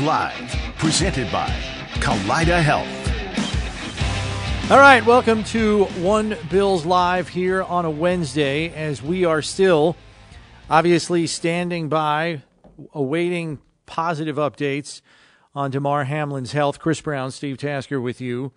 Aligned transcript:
Live, 0.00 0.74
presented 0.78 1.30
by 1.32 1.48
Kaleida 1.94 2.62
Health. 2.62 2.86
All 4.70 4.78
right, 4.78 5.04
welcome 5.04 5.42
to 5.44 5.84
One 6.00 6.36
Bills 6.50 6.84
Live 6.86 7.28
here 7.28 7.62
on 7.62 7.84
a 7.84 7.90
Wednesday 7.90 8.68
as 8.68 9.02
we 9.02 9.24
are 9.24 9.42
still 9.42 9.96
obviously 10.70 11.26
standing 11.26 11.88
by, 11.88 12.42
awaiting 12.92 13.58
positive 13.86 14.36
updates 14.36 15.00
on 15.54 15.70
Damar 15.70 16.04
Hamlin's 16.04 16.52
health. 16.52 16.78
Chris 16.78 17.00
Brown, 17.00 17.30
Steve 17.30 17.58
Tasker 17.58 18.00
with 18.00 18.20
you. 18.20 18.52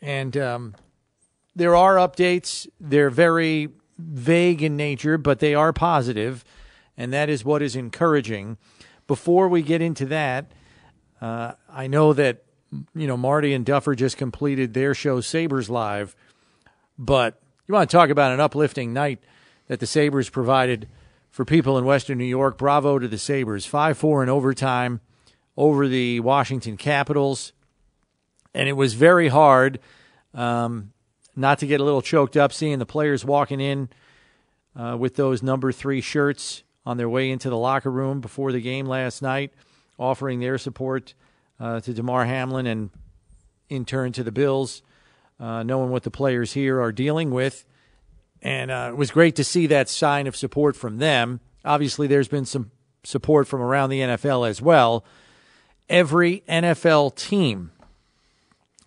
And 0.00 0.36
um, 0.36 0.74
there 1.54 1.76
are 1.76 1.96
updates. 1.96 2.66
They're 2.80 3.10
very 3.10 3.68
vague 3.98 4.62
in 4.62 4.76
nature, 4.76 5.18
but 5.18 5.38
they 5.40 5.54
are 5.54 5.72
positive, 5.72 6.44
and 6.96 7.12
that 7.12 7.28
is 7.28 7.44
what 7.44 7.62
is 7.62 7.76
encouraging. 7.76 8.56
Before 9.06 9.48
we 9.48 9.62
get 9.62 9.82
into 9.82 10.06
that, 10.06 10.50
uh, 11.20 11.52
I 11.70 11.86
know 11.86 12.12
that 12.12 12.44
you 12.94 13.06
know 13.06 13.16
Marty 13.16 13.52
and 13.52 13.64
Duffer 13.64 13.94
just 13.94 14.16
completed 14.16 14.74
their 14.74 14.94
show 14.94 15.20
Sabres 15.20 15.68
Live, 15.68 16.14
but 16.98 17.40
you 17.66 17.74
want 17.74 17.90
to 17.90 17.96
talk 17.96 18.10
about 18.10 18.32
an 18.32 18.40
uplifting 18.40 18.92
night 18.92 19.20
that 19.68 19.80
the 19.80 19.86
Sabres 19.86 20.30
provided 20.30 20.88
for 21.30 21.44
people 21.44 21.78
in 21.78 21.84
Western 21.84 22.18
New 22.18 22.24
York. 22.24 22.58
Bravo 22.58 22.98
to 22.98 23.08
the 23.08 23.18
Sabres, 23.18 23.66
five 23.66 23.98
four 23.98 24.22
in 24.22 24.28
overtime 24.28 25.00
over 25.56 25.88
the 25.88 26.20
Washington 26.20 26.76
Capitals, 26.76 27.52
and 28.54 28.68
it 28.68 28.72
was 28.72 28.94
very 28.94 29.28
hard 29.28 29.78
um, 30.34 30.92
not 31.36 31.58
to 31.58 31.66
get 31.66 31.80
a 31.80 31.84
little 31.84 32.02
choked 32.02 32.36
up 32.36 32.52
seeing 32.52 32.78
the 32.78 32.86
players 32.86 33.24
walking 33.24 33.60
in 33.60 33.88
uh, 34.76 34.96
with 34.98 35.16
those 35.16 35.42
number 35.42 35.72
three 35.72 36.00
shirts 36.00 36.62
on 36.86 36.96
their 36.96 37.08
way 37.08 37.30
into 37.30 37.50
the 37.50 37.56
locker 37.56 37.90
room 37.90 38.20
before 38.20 38.52
the 38.52 38.60
game 38.60 38.86
last 38.86 39.22
night, 39.22 39.52
offering 40.00 40.40
their 40.40 40.58
support 40.58 41.14
uh, 41.60 41.80
to 41.80 41.92
Damar 41.92 42.24
Hamlin 42.24 42.66
and 42.66 42.90
in 43.68 43.84
turn 43.84 44.12
to 44.12 44.24
the 44.24 44.32
Bills, 44.32 44.82
uh, 45.38 45.62
knowing 45.62 45.90
what 45.90 46.02
the 46.02 46.10
players 46.10 46.54
here 46.54 46.80
are 46.80 46.90
dealing 46.90 47.30
with. 47.30 47.64
And 48.42 48.70
uh, 48.70 48.88
it 48.92 48.96
was 48.96 49.10
great 49.10 49.36
to 49.36 49.44
see 49.44 49.66
that 49.68 49.88
sign 49.88 50.26
of 50.26 50.34
support 50.34 50.74
from 50.74 50.98
them. 50.98 51.40
Obviously, 51.64 52.06
there's 52.06 52.28
been 52.28 52.46
some 52.46 52.70
support 53.04 53.46
from 53.46 53.60
around 53.60 53.90
the 53.90 54.00
NFL 54.00 54.48
as 54.48 54.62
well. 54.62 55.04
Every 55.88 56.42
NFL 56.48 57.14
team 57.16 57.70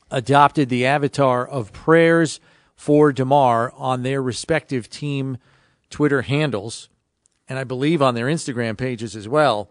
adopted 0.09 0.69
the 0.69 0.85
avatar 0.85 1.47
of 1.47 1.71
prayers 1.71 2.39
for 2.75 3.13
Damar 3.13 3.71
on 3.77 4.03
their 4.03 4.21
respective 4.21 4.89
team 4.89 5.37
Twitter 5.89 6.23
handles 6.23 6.89
and 7.47 7.59
I 7.59 7.63
believe 7.63 8.01
on 8.01 8.15
their 8.15 8.27
Instagram 8.27 8.77
pages 8.77 9.15
as 9.15 9.27
well, 9.27 9.69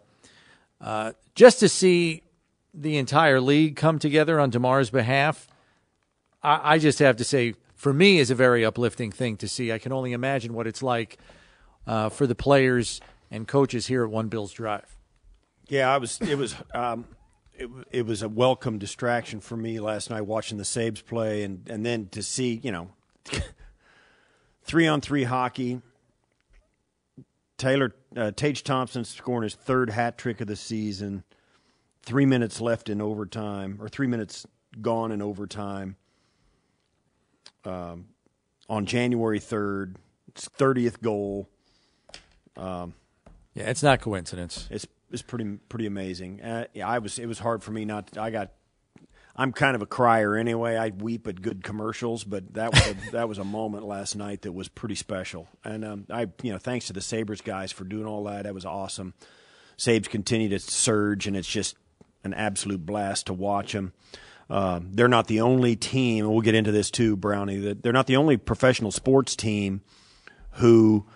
uh, 0.82 1.12
just 1.34 1.60
to 1.60 1.68
see 1.68 2.22
the 2.74 2.96
entire 2.96 3.40
league 3.40 3.76
come 3.76 3.98
together 3.98 4.40
on 4.40 4.50
Damar's 4.50 4.90
behalf. 4.90 5.46
I, 6.42 6.74
I 6.74 6.78
just 6.78 6.98
have 6.98 7.16
to 7.16 7.24
say, 7.24 7.54
for 7.74 7.92
me, 7.92 8.18
is 8.18 8.30
a 8.30 8.34
very 8.34 8.64
uplifting 8.64 9.12
thing 9.12 9.36
to 9.38 9.48
see. 9.48 9.72
I 9.72 9.78
can 9.78 9.92
only 9.92 10.12
imagine 10.12 10.54
what 10.54 10.66
it's 10.66 10.82
like 10.82 11.18
uh, 11.86 12.08
for 12.08 12.26
the 12.26 12.34
players 12.34 13.00
and 13.30 13.46
coaches 13.46 13.86
here 13.86 14.04
at 14.04 14.10
One 14.10 14.28
Bills 14.28 14.52
Drive. 14.52 14.96
Yeah, 15.68 15.92
I 15.92 15.98
was. 15.98 16.20
It 16.20 16.36
was. 16.36 16.54
Um, 16.74 17.06
it, 17.54 17.68
it 17.90 18.06
was 18.06 18.22
a 18.22 18.28
welcome 18.28 18.78
distraction 18.78 19.40
for 19.40 19.56
me 19.56 19.78
last 19.78 20.10
night 20.10 20.22
watching 20.22 20.58
the 20.58 20.64
Sabes 20.64 21.04
play, 21.04 21.44
and 21.44 21.68
and 21.68 21.86
then 21.86 22.08
to 22.08 22.22
see 22.22 22.60
you 22.62 22.72
know 22.72 22.88
three 24.64 24.86
on 24.86 25.00
three 25.00 25.24
hockey 25.24 25.80
Taylor 27.62 27.94
uh, 28.16 28.32
Tage 28.32 28.64
Thompson 28.64 29.04
scoring 29.04 29.44
his 29.44 29.54
third 29.54 29.90
hat 29.90 30.18
trick 30.18 30.40
of 30.40 30.48
the 30.48 30.56
season. 30.56 31.22
Three 32.02 32.26
minutes 32.26 32.60
left 32.60 32.88
in 32.88 33.00
overtime, 33.00 33.78
or 33.80 33.88
three 33.88 34.08
minutes 34.08 34.44
gone 34.80 35.12
in 35.12 35.22
overtime. 35.22 35.94
Um, 37.64 38.06
on 38.68 38.84
January 38.84 39.38
third, 39.38 39.96
it's 40.26 40.48
thirtieth 40.48 41.00
goal. 41.00 41.48
Um, 42.56 42.94
yeah, 43.54 43.70
it's 43.70 43.84
not 43.84 44.00
coincidence. 44.00 44.66
It's 44.68 44.88
it's 45.12 45.22
pretty 45.22 45.58
pretty 45.68 45.86
amazing. 45.86 46.42
Uh, 46.42 46.64
yeah, 46.74 46.88
I 46.88 46.98
was 46.98 47.20
it 47.20 47.26
was 47.26 47.38
hard 47.38 47.62
for 47.62 47.70
me 47.70 47.84
not. 47.84 48.08
To, 48.08 48.22
I 48.22 48.30
got 48.30 48.50
I'm 49.34 49.52
kind 49.52 49.74
of 49.74 49.82
a 49.82 49.86
crier 49.86 50.36
anyway. 50.36 50.76
I 50.76 50.90
weep 50.90 51.26
at 51.26 51.40
good 51.40 51.64
commercials, 51.64 52.22
but 52.22 52.52
that 52.54 52.72
was 52.72 52.86
a, 52.86 53.10
that 53.12 53.28
was 53.28 53.38
a 53.38 53.44
moment 53.44 53.84
last 53.84 54.14
night 54.14 54.42
that 54.42 54.52
was 54.52 54.68
pretty 54.68 54.94
special. 54.94 55.48
And 55.64 55.84
um, 55.84 56.06
I, 56.10 56.28
you 56.42 56.52
know, 56.52 56.58
thanks 56.58 56.86
to 56.88 56.92
the 56.92 57.00
Sabres 57.00 57.40
guys 57.40 57.72
for 57.72 57.84
doing 57.84 58.06
all 58.06 58.24
that. 58.24 58.44
That 58.44 58.54
was 58.54 58.66
awesome. 58.66 59.14
Sabres 59.76 60.08
continue 60.08 60.50
to 60.50 60.58
surge, 60.58 61.26
and 61.26 61.36
it's 61.36 61.48
just 61.48 61.76
an 62.24 62.34
absolute 62.34 62.84
blast 62.84 63.26
to 63.26 63.32
watch 63.32 63.72
them. 63.72 63.92
Uh, 64.50 64.80
they're 64.82 65.08
not 65.08 65.28
the 65.28 65.40
only 65.40 65.76
team, 65.76 66.24
and 66.24 66.32
we'll 66.32 66.42
get 66.42 66.54
into 66.54 66.72
this 66.72 66.90
too, 66.90 67.16
Brownie. 67.16 67.58
That 67.58 67.82
they're 67.82 67.92
not 67.92 68.06
the 68.06 68.16
only 68.16 68.36
professional 68.36 68.90
sports 68.90 69.34
team 69.34 69.80
who 70.56 71.06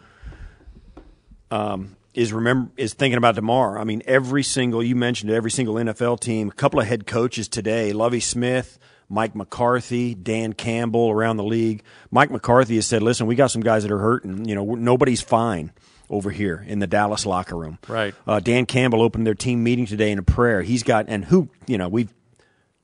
um, 1.50 1.96
is 2.16 2.32
remember 2.32 2.72
is 2.76 2.94
thinking 2.94 3.18
about 3.18 3.34
tomorrow. 3.34 3.80
I 3.80 3.84
mean, 3.84 4.02
every 4.06 4.42
single 4.42 4.82
you 4.82 4.96
mentioned 4.96 5.30
every 5.30 5.50
single 5.50 5.74
NFL 5.74 6.18
team, 6.18 6.48
a 6.48 6.52
couple 6.52 6.80
of 6.80 6.86
head 6.86 7.06
coaches 7.06 7.46
today, 7.46 7.92
Lovie 7.92 8.20
Smith, 8.20 8.78
Mike 9.08 9.36
McCarthy, 9.36 10.14
Dan 10.14 10.54
Campbell 10.54 11.10
around 11.10 11.36
the 11.36 11.44
league. 11.44 11.82
Mike 12.10 12.30
McCarthy 12.30 12.76
has 12.76 12.86
said, 12.86 13.02
"Listen, 13.02 13.26
we 13.26 13.36
got 13.36 13.50
some 13.50 13.60
guys 13.60 13.82
that 13.82 13.92
are 13.92 13.98
hurting. 13.98 14.46
You 14.46 14.54
know, 14.56 14.74
nobody's 14.74 15.20
fine." 15.20 15.72
Over 16.08 16.30
here 16.30 16.64
in 16.68 16.78
the 16.78 16.86
Dallas 16.86 17.26
locker 17.26 17.56
room, 17.56 17.80
right? 17.88 18.14
Uh, 18.28 18.38
Dan 18.38 18.64
Campbell 18.64 19.02
opened 19.02 19.26
their 19.26 19.34
team 19.34 19.64
meeting 19.64 19.86
today 19.86 20.12
in 20.12 20.20
a 20.20 20.22
prayer. 20.22 20.62
He's 20.62 20.84
got 20.84 21.06
and 21.08 21.24
who 21.24 21.48
you 21.66 21.76
know 21.78 21.88
we've 21.88 22.14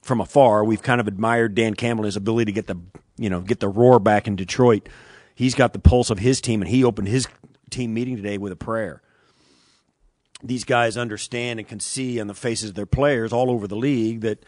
from 0.03 0.21
afar 0.21 0.65
we've 0.65 0.83
kind 0.83 1.01
of 1.01 1.07
admired 1.07 1.55
Dan 1.55 1.75
Campbell 1.75 2.03
and 2.03 2.07
his 2.07 2.17
ability 2.17 2.47
to 2.47 2.53
get 2.53 2.67
the 2.67 2.81
you 3.17 3.31
know 3.31 3.41
get 3.41 3.61
the 3.61 3.69
roar 3.69 4.01
back 4.01 4.27
in 4.27 4.35
Detroit. 4.35 4.89
He's 5.37 5.55
got 5.55 5.73
the 5.73 5.79
pulse 5.79 6.11
of 6.11 6.19
his 6.19 6.41
team, 6.41 6.63
and 6.63 6.69
he 6.69 6.83
opened 6.83 7.07
his 7.07 7.29
team 7.71 7.95
meeting 7.95 8.17
today 8.17 8.39
with 8.39 8.51
a 8.51 8.57
prayer 8.57 9.03
these 10.43 10.65
guys 10.65 10.97
understand 10.97 11.61
and 11.61 11.69
can 11.69 11.81
see 11.81 12.21
on 12.21 12.27
the 12.27 12.35
faces 12.35 12.71
of 12.71 12.75
their 12.75 12.87
players 12.87 13.33
all 13.33 13.51
over 13.51 13.67
the 13.67 13.77
league 13.77 14.21
that 14.23 14.45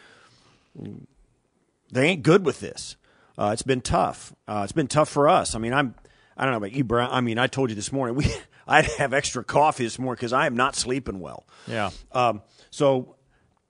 they 1.91 2.07
ain't 2.07 2.23
good 2.23 2.45
with 2.45 2.59
this. 2.59 2.95
Uh, 3.37 3.51
it's 3.53 3.61
been 3.61 3.81
tough. 3.81 4.33
Uh, 4.47 4.61
it's 4.63 4.71
been 4.71 4.87
tough 4.87 5.09
for 5.09 5.27
us. 5.27 5.55
I 5.55 5.59
mean, 5.59 5.73
I'm. 5.73 5.95
I 6.37 6.43
don't 6.43 6.51
know 6.51 6.57
about 6.57 6.73
you, 6.73 6.83
Brown. 6.83 7.09
I 7.13 7.21
mean, 7.21 7.37
I 7.37 7.47
told 7.47 7.69
you 7.69 7.77
this 7.77 7.93
morning 7.93 8.15
we 8.17 8.25
I 8.67 8.81
have 8.81 9.13
extra 9.13 9.43
coffee 9.43 9.83
this 9.83 9.99
morning 9.99 10.17
because 10.17 10.33
I 10.33 10.47
am 10.47 10.55
not 10.55 10.75
sleeping 10.75 11.19
well. 11.19 11.45
Yeah. 11.67 11.91
Um, 12.11 12.41
so, 12.71 13.15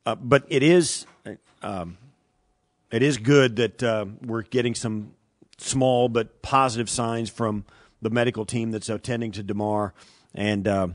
uh, 0.06 0.16
but 0.16 0.46
it 0.50 0.64
is 0.64 1.06
um, 1.62 1.98
it 2.92 3.04
is 3.04 3.18
good 3.18 3.58
that 3.58 3.84
uh, 3.84 4.06
we're 4.22 4.44
getting 4.44 4.76
some 4.76 5.14
small 5.58 6.10
but 6.10 6.42
positive 6.42 6.90
signs 6.90 7.30
from 7.30 7.66
the 8.02 8.10
medical 8.10 8.46
team 8.46 8.72
that's 8.72 8.90
attending 8.90 9.32
to 9.34 9.44
Damar 9.44 9.94
and 10.34 10.68
uh, 10.68 10.88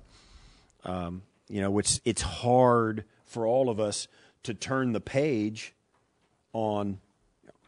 um, 0.85 1.23
you 1.49 1.61
know, 1.61 1.79
it's 1.79 2.00
it's 2.05 2.23
hard 2.23 3.05
for 3.27 3.47
all 3.47 3.69
of 3.71 3.81
us 3.81 4.09
to 4.44 4.55
turn 4.55 4.93
the 4.93 5.00
page 5.00 5.75
on 6.53 6.99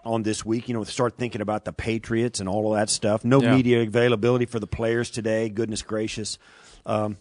on 0.05 0.23
this 0.23 0.45
week. 0.45 0.69
You 0.69 0.75
know, 0.75 0.85
start 0.85 1.17
thinking 1.17 1.41
about 1.41 1.65
the 1.65 1.73
Patriots 1.73 2.41
and 2.41 2.49
all 2.49 2.73
of 2.73 2.79
that 2.79 2.91
stuff. 2.91 3.25
No 3.25 3.41
Yeah. 3.43 3.55
media 3.57 3.83
availability 3.83 4.47
for 4.47 4.59
the 4.61 4.67
players 4.67 5.11
today. 5.11 5.49
Goodness 5.49 5.83
gracious. 5.83 6.39
Um, 6.87 7.17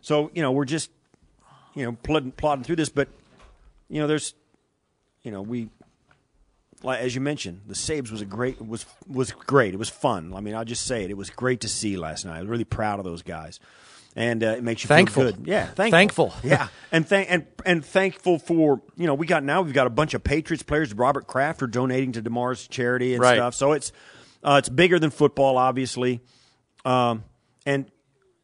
so 0.00 0.30
you 0.34 0.42
know, 0.42 0.52
we're 0.52 0.64
just 0.64 0.90
you 1.74 1.84
know 1.84 1.92
plodding, 2.02 2.32
plodding 2.32 2.64
through 2.64 2.76
this, 2.76 2.88
but 2.88 3.08
you 3.88 4.00
know, 4.00 4.06
there's 4.06 4.34
you 5.22 5.30
know 5.30 5.42
we. 5.42 5.70
Like, 6.84 7.00
as 7.00 7.12
you 7.12 7.20
mentioned, 7.20 7.62
the 7.66 7.74
Sabes 7.74 8.12
was 8.12 8.20
a 8.20 8.24
great 8.24 8.64
was 8.64 8.86
was 9.08 9.32
great. 9.32 9.74
It 9.74 9.78
was 9.78 9.88
fun. 9.88 10.32
I 10.32 10.40
mean, 10.40 10.54
I'll 10.54 10.64
just 10.64 10.86
say 10.86 11.02
it. 11.02 11.10
It 11.10 11.16
was 11.16 11.28
great 11.28 11.60
to 11.62 11.68
see 11.68 11.96
last 11.96 12.24
night. 12.24 12.36
I 12.36 12.40
was 12.40 12.48
really 12.48 12.62
proud 12.62 13.00
of 13.00 13.04
those 13.04 13.22
guys, 13.22 13.58
and 14.18 14.42
uh, 14.42 14.48
it 14.48 14.64
makes 14.64 14.82
you 14.82 14.88
Thankful. 14.88 15.22
feel 15.22 15.32
good. 15.32 15.46
Yeah, 15.46 15.66
thankful. 15.66 16.30
Thankful. 16.30 16.34
yeah, 16.50 16.68
and 16.90 17.06
thank 17.06 17.30
and 17.30 17.46
and 17.64 17.84
thankful 17.84 18.40
for 18.40 18.82
you 18.96 19.06
know 19.06 19.14
we 19.14 19.28
got 19.28 19.44
now 19.44 19.62
we've 19.62 19.72
got 19.72 19.86
a 19.86 19.90
bunch 19.90 20.12
of 20.12 20.24
Patriots 20.24 20.64
players. 20.64 20.92
Robert 20.92 21.28
Kraft 21.28 21.62
are 21.62 21.68
donating 21.68 22.10
to 22.12 22.20
Damar's 22.20 22.66
charity 22.66 23.14
and 23.14 23.22
Right. 23.22 23.36
stuff. 23.36 23.54
So 23.54 23.72
it's 23.72 23.92
uh, 24.42 24.56
it's 24.58 24.68
bigger 24.68 24.98
than 24.98 25.10
football, 25.10 25.56
obviously, 25.56 26.20
um, 26.84 27.22
and 27.64 27.86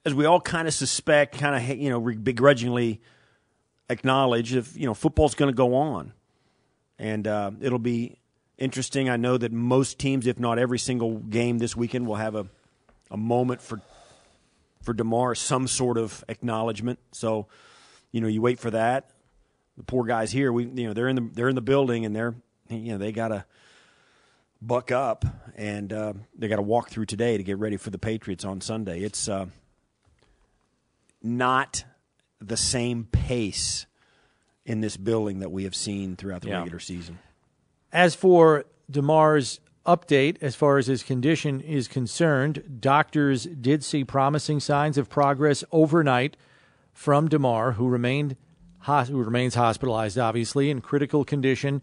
as 0.04 0.14
we 0.14 0.26
all 0.26 0.40
kind 0.40 0.68
of 0.68 0.74
suspect, 0.74 1.38
kind 1.38 1.56
of 1.56 1.76
you 1.76 1.90
know 1.90 2.00
begrudgingly 2.00 3.00
acknowledge, 3.90 4.54
if 4.54 4.76
you 4.76 4.86
know 4.86 4.94
football's 4.94 5.34
going 5.34 5.50
to 5.50 5.56
go 5.56 5.74
on, 5.74 6.12
and 7.00 7.26
uh, 7.26 7.50
it'll 7.60 7.80
be 7.80 8.18
interesting. 8.58 9.08
I 9.10 9.16
know 9.16 9.36
that 9.38 9.50
most 9.50 9.98
teams, 9.98 10.28
if 10.28 10.38
not 10.38 10.58
every 10.60 10.78
single 10.78 11.18
game 11.18 11.58
this 11.58 11.74
weekend, 11.74 12.06
will 12.06 12.14
have 12.14 12.36
a 12.36 12.46
a 13.10 13.16
moment 13.16 13.60
for 13.60 13.80
for 14.84 14.92
Damar, 14.94 15.34
some 15.34 15.66
sort 15.66 15.98
of 15.98 16.22
acknowledgement. 16.28 16.98
So, 17.12 17.48
you 18.12 18.20
know, 18.20 18.28
you 18.28 18.40
wait 18.40 18.58
for 18.60 18.70
that. 18.70 19.10
The 19.76 19.82
poor 19.84 20.04
guys 20.04 20.30
here, 20.30 20.52
we 20.52 20.64
you 20.66 20.86
know 20.86 20.92
they're 20.92 21.08
in 21.08 21.16
the 21.16 21.30
they're 21.32 21.48
in 21.48 21.56
the 21.56 21.60
building 21.60 22.04
and 22.04 22.14
they're 22.14 22.34
you 22.70 22.92
know 22.92 22.98
they 22.98 23.10
gotta 23.10 23.44
buck 24.62 24.92
up 24.92 25.24
and 25.56 25.92
uh, 25.92 26.12
they 26.38 26.46
got 26.48 26.56
to 26.56 26.62
walk 26.62 26.88
through 26.90 27.06
today 27.06 27.36
to 27.36 27.42
get 27.42 27.58
ready 27.58 27.76
for 27.76 27.90
the 27.90 27.98
Patriots 27.98 28.44
on 28.44 28.60
Sunday. 28.60 29.00
It's 29.02 29.28
uh, 29.28 29.46
not 31.22 31.84
the 32.40 32.56
same 32.56 33.04
pace 33.04 33.86
in 34.64 34.80
this 34.80 34.96
building 34.96 35.40
that 35.40 35.50
we 35.50 35.64
have 35.64 35.74
seen 35.74 36.16
throughout 36.16 36.42
the 36.42 36.48
Yeah. 36.48 36.58
regular 36.58 36.78
season. 36.78 37.18
As 37.92 38.14
for 38.14 38.64
Damar's 38.90 39.60
update, 39.86 40.36
as 40.40 40.54
far 40.54 40.78
as 40.78 40.86
his 40.86 41.02
condition 41.02 41.60
is 41.60 41.88
concerned, 41.88 42.78
doctors 42.80 43.44
did 43.44 43.84
see 43.84 44.04
promising 44.04 44.60
signs 44.60 44.98
of 44.98 45.08
progress 45.08 45.62
overnight 45.72 46.36
from 46.92 47.28
Damar, 47.28 47.72
who 47.72 47.88
remained 47.88 48.36
who 48.86 49.22
remains 49.22 49.54
hospitalized, 49.54 50.18
obviously 50.18 50.68
in 50.68 50.82
critical 50.82 51.24
condition 51.24 51.82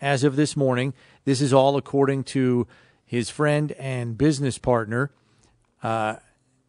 as 0.00 0.24
of 0.24 0.34
this 0.34 0.56
morning. 0.56 0.92
This 1.24 1.40
is 1.40 1.52
all 1.52 1.76
according 1.76 2.24
to 2.24 2.66
his 3.06 3.30
friend 3.30 3.70
and 3.72 4.18
business 4.18 4.58
partner. 4.58 5.12
Uh, 5.80 6.16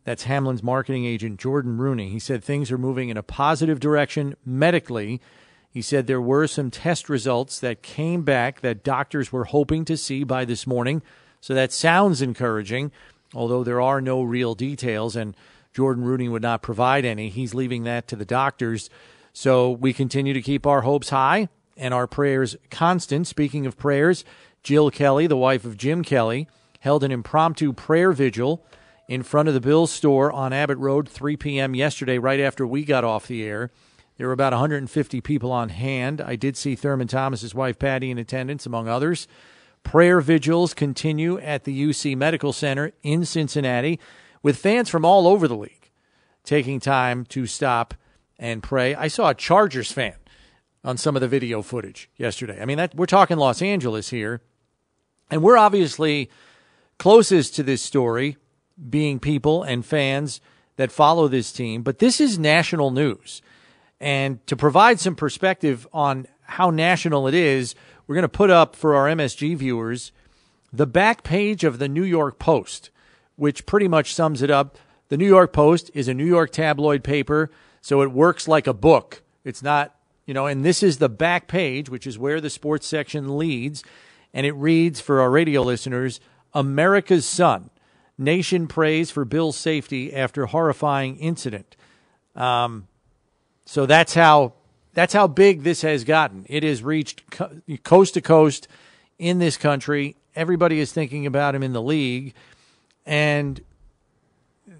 that's 0.04 0.24
Hamlin's 0.24 0.64
marketing 0.64 1.06
agent, 1.06 1.40
Jordan 1.40 1.78
Rooney. 1.78 2.10
He 2.10 2.20
said 2.20 2.44
things 2.44 2.72
are 2.72 2.78
moving 2.78 3.10
in 3.10 3.18
a 3.18 3.24
positive 3.24 3.80
direction 3.80 4.36
medically. 4.46 5.22
He 5.72 5.82
said 5.82 6.06
there 6.06 6.22
were 6.22 6.48
some 6.48 6.70
test 6.70 7.10
results 7.10 7.60
that 7.60 7.82
came 7.82 8.24
back 8.24 8.60
that 8.60 8.84
doctors 8.84 9.32
were 9.32 9.46
hoping 9.46 9.86
to 9.86 9.96
see 9.96 10.24
by 10.26 10.44
this 10.44 10.68
morning. 10.68 11.02
So 11.40 11.54
that 11.54 11.72
sounds 11.72 12.22
encouraging, 12.22 12.92
although 13.34 13.64
there 13.64 13.80
are 13.80 14.02
no 14.02 14.22
real 14.22 14.54
details, 14.54 15.16
and 15.16 15.36
Jordan 15.74 16.04
Rooney 16.04 16.28
would 16.28 16.42
not 16.42 16.62
provide 16.62 17.06
any. 17.06 17.30
He's 17.30 17.54
leaving 17.54 17.84
that 17.86 18.08
to 18.10 18.18
the 18.18 18.26
doctors. 18.26 18.90
So 19.32 19.72
we 19.72 19.94
continue 19.94 20.34
to 20.34 20.42
keep 20.42 20.68
our 20.68 20.82
hopes 20.82 21.10
high 21.10 21.48
and 21.78 21.94
our 21.94 22.06
prayers 22.06 22.58
constant. 22.70 23.28
Speaking 23.28 23.66
of 23.66 23.78
prayers, 23.78 24.26
Jill 24.64 24.92
Kelly, 24.92 25.26
the 25.26 25.38
wife 25.38 25.64
of 25.64 25.78
Jim 25.78 26.04
Kelly, 26.04 26.50
held 26.82 27.04
an 27.04 27.12
impromptu 27.12 27.72
prayer 27.72 28.12
vigil 28.12 28.66
in 29.08 29.24
front 29.24 29.48
of 29.48 29.54
the 29.54 29.62
Bills 29.62 29.92
store 29.92 30.32
on 30.32 30.52
Abbott 30.52 30.78
Road 30.78 31.08
3 31.08 31.38
p.m. 31.38 31.76
yesterday, 31.76 32.18
right 32.18 32.40
after 32.40 32.68
we 32.68 32.84
got 32.84 33.04
off 33.04 33.28
the 33.28 33.44
air. 33.44 33.72
There 34.18 34.28
were 34.28 34.34
about 34.34 34.54
150 34.54 35.22
people 35.22 35.52
on 35.52 35.70
hand. 35.70 36.22
I 36.22 36.36
did 36.36 36.58
see 36.58 36.76
Thurman 36.76 37.08
Thomas's 37.08 37.56
wife 37.56 37.80
Patty 37.80 38.12
in 38.12 38.18
attendance, 38.18 38.66
among 38.66 38.88
others. 38.88 39.28
Prayer 39.84 40.22
vigils 40.22 40.74
continue 40.74 41.40
at 41.40 41.64
the 41.64 41.90
UC 41.90 42.16
Medical 42.16 42.54
Center 42.54 42.92
in 43.02 43.26
Cincinnati 43.26 44.00
with 44.44 44.58
fans 44.58 44.90
from 44.90 45.06
all 45.06 45.28
over 45.28 45.48
the 45.48 45.56
league 45.56 45.90
taking 46.44 46.80
time 46.80 47.26
to 47.26 47.46
stop 47.46 47.94
and 48.40 48.64
pray. 48.64 48.96
I 48.96 49.08
saw 49.08 49.30
a 49.30 49.36
Chargers 49.36 49.92
fan 49.92 50.16
on 50.84 50.98
some 50.98 51.16
of 51.16 51.22
the 51.22 51.28
video 51.28 51.62
footage 51.62 52.10
yesterday. 52.18 52.60
I 52.62 52.66
mean, 52.66 52.78
that 52.78 52.96
we're 52.96 53.06
talking 53.06 53.38
Los 53.38 53.62
Angeles 53.62 54.10
here, 54.10 54.42
and 55.30 55.44
we're 55.44 55.58
obviously 55.58 56.30
closest 56.98 57.56
to 57.56 57.64
this 57.64 57.82
story, 57.82 58.38
being 58.90 59.20
people 59.20 59.64
and 59.64 59.86
fans 59.86 60.42
that 60.78 60.92
follow 60.92 61.28
this 61.28 61.52
team. 61.52 61.84
But 61.84 62.00
this 62.00 62.20
is 62.20 62.40
national 62.40 62.90
news, 62.90 63.42
and 64.02 64.46
to 64.48 64.58
provide 64.58 65.00
some 65.00 65.16
perspective 65.16 65.88
on 65.94 66.26
how 66.42 66.72
national 66.72 67.28
it 67.28 67.36
is, 67.36 67.76
we're 68.08 68.16
going 68.16 68.24
to 68.24 68.30
put 68.30 68.50
up 68.50 68.76
for 68.76 68.96
our 68.96 69.06
MSG 69.06 69.56
viewers 69.56 70.12
the 70.74 70.88
back 70.88 71.24
page 71.24 71.64
of 71.64 71.78
the 71.80 71.88
New 71.88 72.04
York 72.04 72.40
Post, 72.40 72.90
which 73.36 73.66
pretty 73.66 73.88
much 73.88 74.14
sums 74.14 74.42
it 74.42 74.50
up. 74.50 74.78
The 75.10 75.18
New 75.18 75.28
York 75.28 75.54
Post 75.54 75.92
is 75.94 76.08
a 76.08 76.14
New 76.14 76.26
York 76.26 76.52
tabloid 76.52 77.04
paper, 77.04 77.52
so 77.80 78.02
it 78.02 78.12
works 78.12 78.48
like 78.48 78.68
a 78.68 78.74
book. 78.74 79.22
It's 79.44 79.62
not, 79.62 79.96
you 80.26 80.34
know, 80.34 80.48
and 80.48 80.66
this 80.66 80.82
is 80.82 80.98
the 80.98 81.10
back 81.10 81.48
page, 81.48 81.90
which 81.90 82.08
is 82.08 82.18
where 82.18 82.42
the 82.42 82.50
sports 82.50 82.88
section 82.88 83.38
leads, 83.38 83.84
and 84.34 84.48
it 84.48 84.54
reads 84.54 85.00
for 85.00 85.22
our 85.22 85.30
radio 85.30 85.62
listeners 85.62 86.20
America's 86.54 87.26
Son. 87.26 87.70
Nation 88.18 88.68
prays 88.68 89.12
for 89.12 89.26
Bill's 89.26 89.58
safety 89.58 90.14
after 90.14 90.48
horrifying 90.48 91.18
incident. 91.18 91.76
Um, 92.36 92.88
so 93.72 93.86
that's 93.86 94.14
how 94.14 94.52
that's 94.94 95.14
how 95.14 95.28
big 95.28 95.64
this 95.64 95.82
has 95.82 96.04
gotten. 96.04 96.46
It 96.50 96.62
has 96.64 96.84
reached 96.84 97.32
co- 97.32 97.62
coast 97.86 98.16
to 98.16 98.22
coast 98.22 98.68
in 99.18 99.40
this 99.40 99.56
country. 99.56 100.18
Everybody 100.36 100.82
is 100.82 100.92
thinking 100.92 101.26
about 101.26 101.56
him 101.56 101.64
in 101.64 101.72
the 101.72 101.82
league, 101.82 102.34
and 103.06 103.62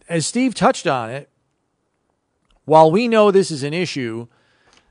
as 0.10 0.28
Steve 0.28 0.54
touched 0.54 0.88
on 0.88 1.10
it, 1.10 1.30
while 2.66 2.92
we 2.92 3.08
know 3.08 3.32
this 3.32 3.50
is 3.50 3.64
an 3.64 3.74
issue 3.74 4.28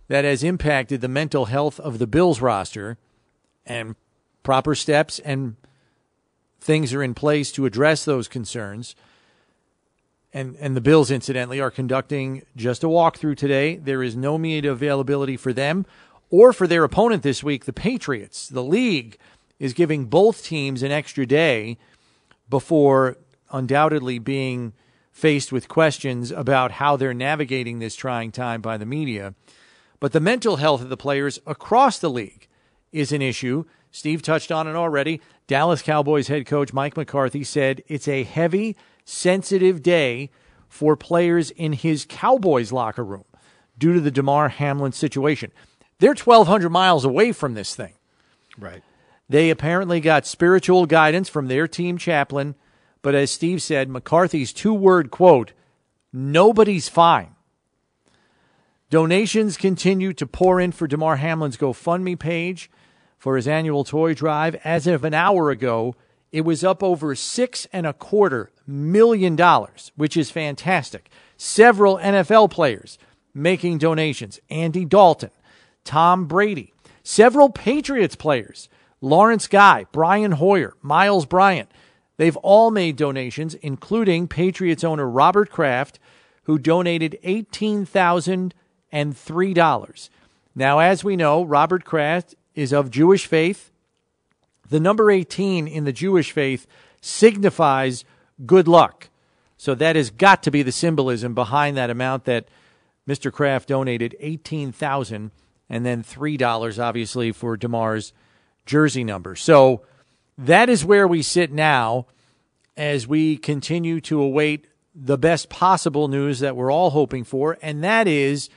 that 0.09 0.25
has 0.25 0.43
impacted 0.43 1.03
the 1.03 1.07
mental 1.09 1.45
health 1.45 1.79
of 1.79 1.99
the 1.99 2.07
Bills 2.07 2.41
roster, 2.41 2.97
and 3.67 3.97
proper 4.43 4.75
steps 4.75 5.19
and 5.19 5.57
things 6.59 6.95
are 6.95 7.03
in 7.03 7.13
place 7.13 7.53
to 7.53 7.67
address 7.67 8.07
those 8.07 8.29
concerns 8.29 8.97
and 10.33 10.57
and 10.61 10.77
the 10.77 10.81
Bills 10.81 11.11
incidentally 11.11 11.61
are 11.61 11.71
conducting 11.71 12.43
just 12.57 12.85
a 12.85 12.89
walkthrough 12.89 13.37
today. 13.37 13.77
There 13.77 14.03
is 14.03 14.17
no 14.17 14.39
media 14.39 14.73
availability 14.73 15.37
for 15.37 15.53
them 15.53 15.87
or 16.31 16.53
for 16.53 16.67
their 16.67 16.85
opponent 16.85 17.23
this 17.23 17.43
week, 17.43 17.65
the 17.65 17.73
Patriots. 17.73 18.49
The 18.49 18.63
league 18.63 19.19
is 19.59 19.75
giving 19.75 20.07
both 20.07 20.45
teams 20.45 20.83
an 20.83 20.93
extra 20.93 21.27
day 21.27 21.77
before 22.49 23.17
undoubtedly 23.51 24.19
being 24.19 24.73
faced 25.11 25.53
with 25.53 25.69
questions 25.69 26.31
about 26.31 26.73
how 26.73 26.97
they're 26.97 27.13
navigating 27.13 27.79
this 27.79 27.97
trying 27.97 28.31
time 28.31 28.61
by 28.61 28.77
the 28.77 28.87
media. 28.87 29.35
But 29.99 30.13
the 30.13 30.21
mental 30.21 30.57
health 30.57 30.81
of 30.81 30.89
the 30.89 30.97
players 30.97 31.41
across 31.47 31.99
the 31.99 32.09
league 32.09 32.49
is 32.93 33.13
an 33.13 33.21
issue. 33.21 33.65
Steve 33.91 34.23
touched 34.23 34.51
on 34.51 34.67
it 34.67 34.77
already. 34.77 35.21
Dallas 35.47 35.83
Cowboys 35.83 36.29
head 36.29 36.47
coach 36.47 36.73
Mike 36.73 36.97
McCarthy 36.97 37.45
said 37.45 37.83
it's 37.87 38.09
a 38.09 38.23
heavy, 38.23 38.77
sensitive 39.11 39.83
day 39.83 40.31
for 40.69 40.97
players 40.97 41.51
in 41.51 41.73
his 41.73 42.07
Cowboys 42.09 42.73
locker 42.73 43.05
room 43.05 43.25
due 43.77 43.93
to 43.93 44.01
the 44.01 44.11
Damar 44.11 44.49
Hamlin 44.49 44.93
situation. 44.93 45.51
They're 45.99 46.11
1,200 46.11 46.71
miles 46.71 47.05
away 47.05 47.33
from 47.33 47.55
this 47.55 47.75
thing. 47.75 47.95
Right. 48.59 48.83
They 49.29 49.51
apparently 49.51 50.01
got 50.01 50.27
spiritual 50.27 50.87
guidance 50.87 51.29
from 51.29 51.49
their 51.49 51.69
team 51.69 51.99
chaplain, 51.99 52.55
but 53.03 53.15
as 53.15 53.31
Steve 53.31 53.63
said, 53.63 53.89
McCarthy's 53.89 54.53
two 54.53 54.75
word 54.75 55.11
quote, 55.11 55.53
nobody's 56.13 56.89
fine. 56.89 57.35
Donations 58.91 59.57
continue 59.57 60.13
to 60.15 60.27
pour 60.27 60.61
in 60.61 60.73
for 60.73 60.89
Damar 60.89 61.17
Hamlin's 61.17 61.57
GoFundMe 61.57 62.19
page 62.19 62.71
for 63.19 63.37
his 63.37 63.47
annual 63.47 63.85
toy 63.85 64.15
drive. 64.15 64.57
As 64.65 64.87
of 64.89 65.05
an 65.05 65.15
hour 65.15 65.51
ago, 65.51 65.95
it 66.33 66.41
was 66.41 66.65
up 66.65 66.83
over 66.83 67.15
six 67.15 67.67
and 67.73 67.87
a 67.87 67.93
quarter 67.93 68.51
million 68.71 69.37
dollars, 69.37 69.93
which 69.97 70.17
is 70.17 70.31
fantastic. 70.31 71.11
Several 71.37 71.99
NFL 71.99 72.51
players 72.51 72.99
making 73.35 73.79
donations. 73.79 74.39
Andy 74.49 74.85
Dalton, 74.85 75.31
Tom 75.85 76.27
Brady, 76.27 76.73
several 77.03 77.51
Patriots 77.51 78.15
players, 78.17 78.69
Lawrence 79.01 79.47
Guy, 79.47 79.87
Brian 79.93 80.33
Hoyer, 80.33 80.75
Myles 80.83 81.27
Bryant. 81.27 81.71
They've 82.17 82.37
all 82.39 82.71
made 82.71 82.97
donations, 82.97 83.55
including 83.55 84.29
Patriots 84.29 84.85
owner 84.85 85.09
Robert 85.09 85.51
Kraft, 85.51 85.99
who 86.45 86.59
donated 86.59 87.19
$18,003. 87.25 90.09
Now, 90.55 90.79
as 90.81 91.05
we 91.05 91.17
know, 91.17 91.43
Robert 91.43 91.85
Kraft 91.85 92.35
is 92.55 92.73
of 92.73 92.91
Jewish 92.91 93.27
faith. 93.27 93.71
The 94.69 94.81
number 94.81 95.11
18 95.11 95.67
in 95.67 95.85
the 95.85 95.93
Jewish 95.93 96.33
faith 96.33 96.67
signifies 97.01 98.05
good 98.47 98.69
luck. 98.69 99.09
So 99.57 99.75
that 99.75 99.97
has 99.97 100.11
got 100.11 100.43
to 100.45 100.51
be 100.51 100.63
the 100.63 100.73
symbolism 100.73 101.35
behind 101.35 101.77
that 101.77 101.91
amount 101.91 102.25
that 102.25 102.49
Mr. 103.07 103.33
Kraft 103.33 103.69
donated 103.69 104.17
18,000 104.21 105.31
and 105.69 105.87
then 105.87 106.03
$3 106.03 106.83
obviously 106.83 107.33
for 107.33 107.57
Damar's 107.57 108.13
jersey 108.67 109.05
number. 109.05 109.37
So 109.37 109.83
that 110.39 110.69
is 110.69 110.85
where 110.85 111.07
we 111.07 111.23
sit 111.23 111.53
now 111.53 112.07
as 112.77 113.07
we 113.07 113.37
continue 113.37 114.01
to 114.01 114.21
await 114.23 114.67
the 114.95 115.19
best 115.19 115.49
possible 115.49 116.09
news 116.09 116.41
that 116.41 116.57
we're 116.57 116.73
all 116.73 116.91
hoping 116.91 117.25
for, 117.25 117.59
and 117.63 117.85
that 117.85 118.09
is 118.09 118.49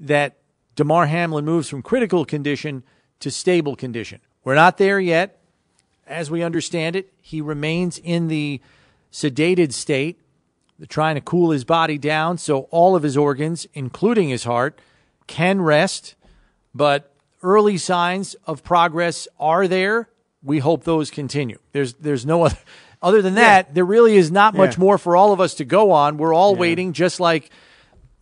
that 0.00 0.36
Damar 0.76 1.06
Hamlin 1.06 1.44
moves 1.44 1.68
from 1.68 1.82
critical 1.82 2.24
condition 2.24 2.82
to 3.20 3.30
stable 3.30 3.76
condition. 3.76 4.20
We're 4.42 4.56
not 4.56 4.76
there 4.76 5.00
yet. 5.00 5.40
As 6.06 6.30
we 6.30 6.42
understand 6.42 6.96
it, 6.96 7.12
he 7.22 7.40
remains 7.40 7.98
in 7.98 8.28
the 8.28 8.60
sedated 9.14 9.72
state. 9.72 10.20
They're 10.78 10.86
trying 10.86 11.14
to 11.14 11.20
cool 11.20 11.50
his 11.50 11.64
body 11.64 11.98
down 11.98 12.36
so 12.36 12.62
all 12.72 12.96
of 12.96 13.04
his 13.04 13.16
organs, 13.16 13.68
including 13.72 14.28
his 14.28 14.42
heart, 14.42 14.80
can 15.28 15.62
rest. 15.62 16.16
But 16.74 17.14
early 17.40 17.78
signs 17.78 18.34
of 18.44 18.64
progress 18.64 19.28
are 19.38 19.68
there. 19.68 20.08
We 20.42 20.58
hope 20.58 20.82
those 20.82 21.10
continue. 21.10 21.58
There's 21.70 21.94
there's 21.94 22.26
no 22.26 22.42
other 22.42 22.58
other 23.00 23.22
than 23.22 23.34
that, 23.34 23.66
yeah. 23.68 23.72
there 23.74 23.84
really 23.84 24.16
is 24.16 24.32
not 24.32 24.54
much 24.54 24.76
yeah. 24.76 24.80
more 24.80 24.98
for 24.98 25.14
all 25.14 25.32
of 25.32 25.40
us 25.40 25.54
to 25.54 25.64
go 25.64 25.92
on. 25.92 26.16
We're 26.16 26.34
all 26.34 26.54
yeah. 26.54 26.60
waiting 26.60 26.92
just 26.92 27.20
like 27.20 27.50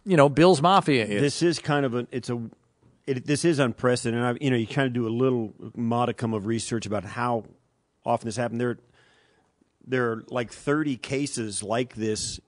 you 0.05 0.17
know, 0.17 0.29
Bill's 0.29 0.61
Mafia 0.61 1.05
is. 1.05 1.21
This 1.21 1.43
is 1.43 1.59
kind 1.59 1.87
of 1.87 1.95
a 1.95 2.07
it's 2.11 2.29
a 2.29 2.41
it, 3.07 3.27
this 3.27 3.45
is 3.45 3.59
unprecedented. 3.59 4.25
I, 4.25 4.45
you 4.45 4.51
know, 4.51 4.57
you 4.57 4.67
kind 4.67 4.87
of 4.87 4.93
do 4.93 5.07
a 5.07 5.11
little 5.11 5.55
modicum 5.75 6.35
of 6.35 6.47
research 6.47 6.87
about 6.87 7.05
how 7.05 7.45
often 8.05 8.29
this 8.29 8.37
happened. 8.37 8.61
There, 8.61 8.79
there 9.87 10.13
are 10.13 10.25
like 10.29 10.53
30 10.53 10.97
cases 10.97 11.63
like 11.63 11.95
this 11.95 12.41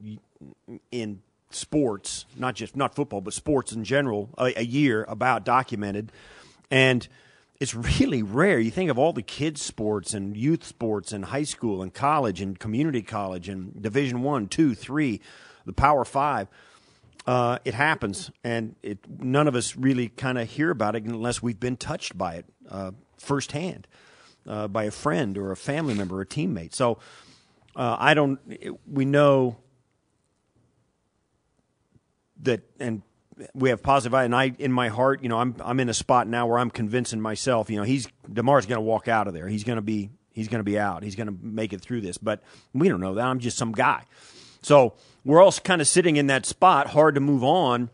in 0.91 1.23
sports, 1.51 2.27
not 2.37 2.55
just 2.55 2.77
not 2.77 2.95
football, 2.95 3.21
but 3.21 3.33
sports 3.35 3.73
in 3.73 3.85
general, 3.85 4.31
a, 4.39 4.61
a 4.61 4.65
year 4.65 5.05
about 5.09 5.45
documented, 5.45 6.13
and 6.71 7.07
it's 7.61 7.75
really 7.75 8.23
rare. 8.23 8.59
You 8.59 8.71
think 8.71 8.91
of 8.91 8.99
all 8.99 9.13
the 9.13 9.23
kids 9.23 9.63
sports 9.63 10.15
and 10.15 10.37
youth 10.37 10.65
sports 10.65 11.13
and 11.13 11.27
high 11.27 11.45
school 11.45 11.83
and 11.83 11.95
college 11.95 12.41
and 12.41 12.59
community 12.59 13.03
college 13.03 13.49
and 13.49 13.81
Division 13.81 14.23
One, 14.23 14.49
two, 14.49 14.75
three, 14.75 15.21
the 15.65 15.73
Power 15.73 16.05
Five 16.05 16.49
uh, 17.27 17.59
it 17.65 17.75
happens, 17.75 18.31
and 18.43 18.77
it, 18.83 18.99
none 19.09 19.49
of 19.49 19.55
us 19.55 19.77
really 19.77 20.09
kind 20.09 20.39
of 20.39 20.49
hear 20.49 20.71
about 20.71 20.95
it 20.95 21.05
unless 21.05 21.43
we've 21.43 21.61
been 21.61 21.77
touched 21.77 22.17
by 22.19 22.35
it 22.35 22.45
uh, 22.69 22.91
firsthand 23.19 23.87
uh, 24.47 24.69
by 24.69 24.85
a 24.85 24.91
friend 24.91 25.39
or 25.39 25.51
a 25.51 25.57
family 25.57 25.95
member 25.95 26.19
or 26.19 26.23
a 26.23 26.27
teammate. 26.27 26.75
So 26.75 26.99
uh, 27.77 27.97
I 27.99 28.15
don't. 28.15 28.39
We 28.91 29.05
know 29.05 29.57
that, 32.43 32.63
and 32.79 33.03
we 33.55 33.71
have 33.71 33.83
positive. 33.83 34.15
And 34.15 34.35
I, 34.35 34.55
in 34.59 34.73
my 34.73 34.89
heart, 34.89 35.23
you 35.23 35.29
know, 35.29 35.39
I'm 35.39 35.57
I'm 35.65 35.81
in 35.81 35.89
a 35.89 35.95
spot 35.95 36.29
now 36.29 36.47
where 36.47 36.59
I'm 36.59 36.71
convincing 36.71 37.21
myself, 37.21 37.71
you 37.71 37.77
know, 37.77 37.83
he's 37.83 38.09
Damar's 38.33 38.67
going 38.67 38.79
to 38.79 38.83
walk 38.83 39.09
out 39.09 39.27
of 39.27 39.35
there. 39.35 39.49
He's 39.49 39.65
going 39.65 39.77
to 39.77 39.83
be 39.83 40.11
he's 40.33 40.49
going 40.49 40.61
to 40.61 40.65
be 40.65 40.79
out. 40.79 41.03
He's 41.03 41.17
going 41.17 41.29
to 41.29 41.37
make 41.41 41.73
it 41.73 41.81
through 41.81 42.03
this. 42.03 42.19
But 42.19 42.43
we 42.73 42.89
don't 42.89 43.01
know 43.01 43.15
that. 43.15 43.27
I'm 43.27 43.41
just 43.41 43.57
some 43.57 43.73
guy. 43.73 44.05
So 44.63 44.95
we're 45.25 45.43
all 45.43 45.53
kind 45.53 45.81
of 45.81 45.89
sitting 45.89 46.17
in 46.17 46.29
that 46.29 46.47
spot, 46.47 46.89
hard 46.89 47.15
to 47.17 47.21
move 47.21 47.45
on. 47.45 47.91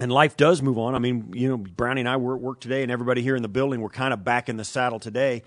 And 0.00 0.10
life 0.10 0.36
does 0.36 0.60
move 0.60 0.76
on. 0.76 0.96
I 0.96 0.98
mean, 0.98 1.32
you 1.34 1.48
know, 1.48 1.56
Brownie 1.56 2.00
and 2.00 2.08
I 2.08 2.16
were 2.16 2.34
at 2.34 2.40
work 2.40 2.60
today, 2.60 2.82
and 2.82 2.90
everybody 2.90 3.22
here 3.22 3.36
in 3.36 3.42
the 3.42 3.48
building, 3.48 3.80
we're 3.80 3.90
kind 3.90 4.12
of 4.12 4.24
back 4.24 4.48
in 4.48 4.56
the 4.56 4.64
saddle 4.64 4.98
today. 4.98 5.44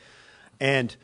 And 0.57 0.95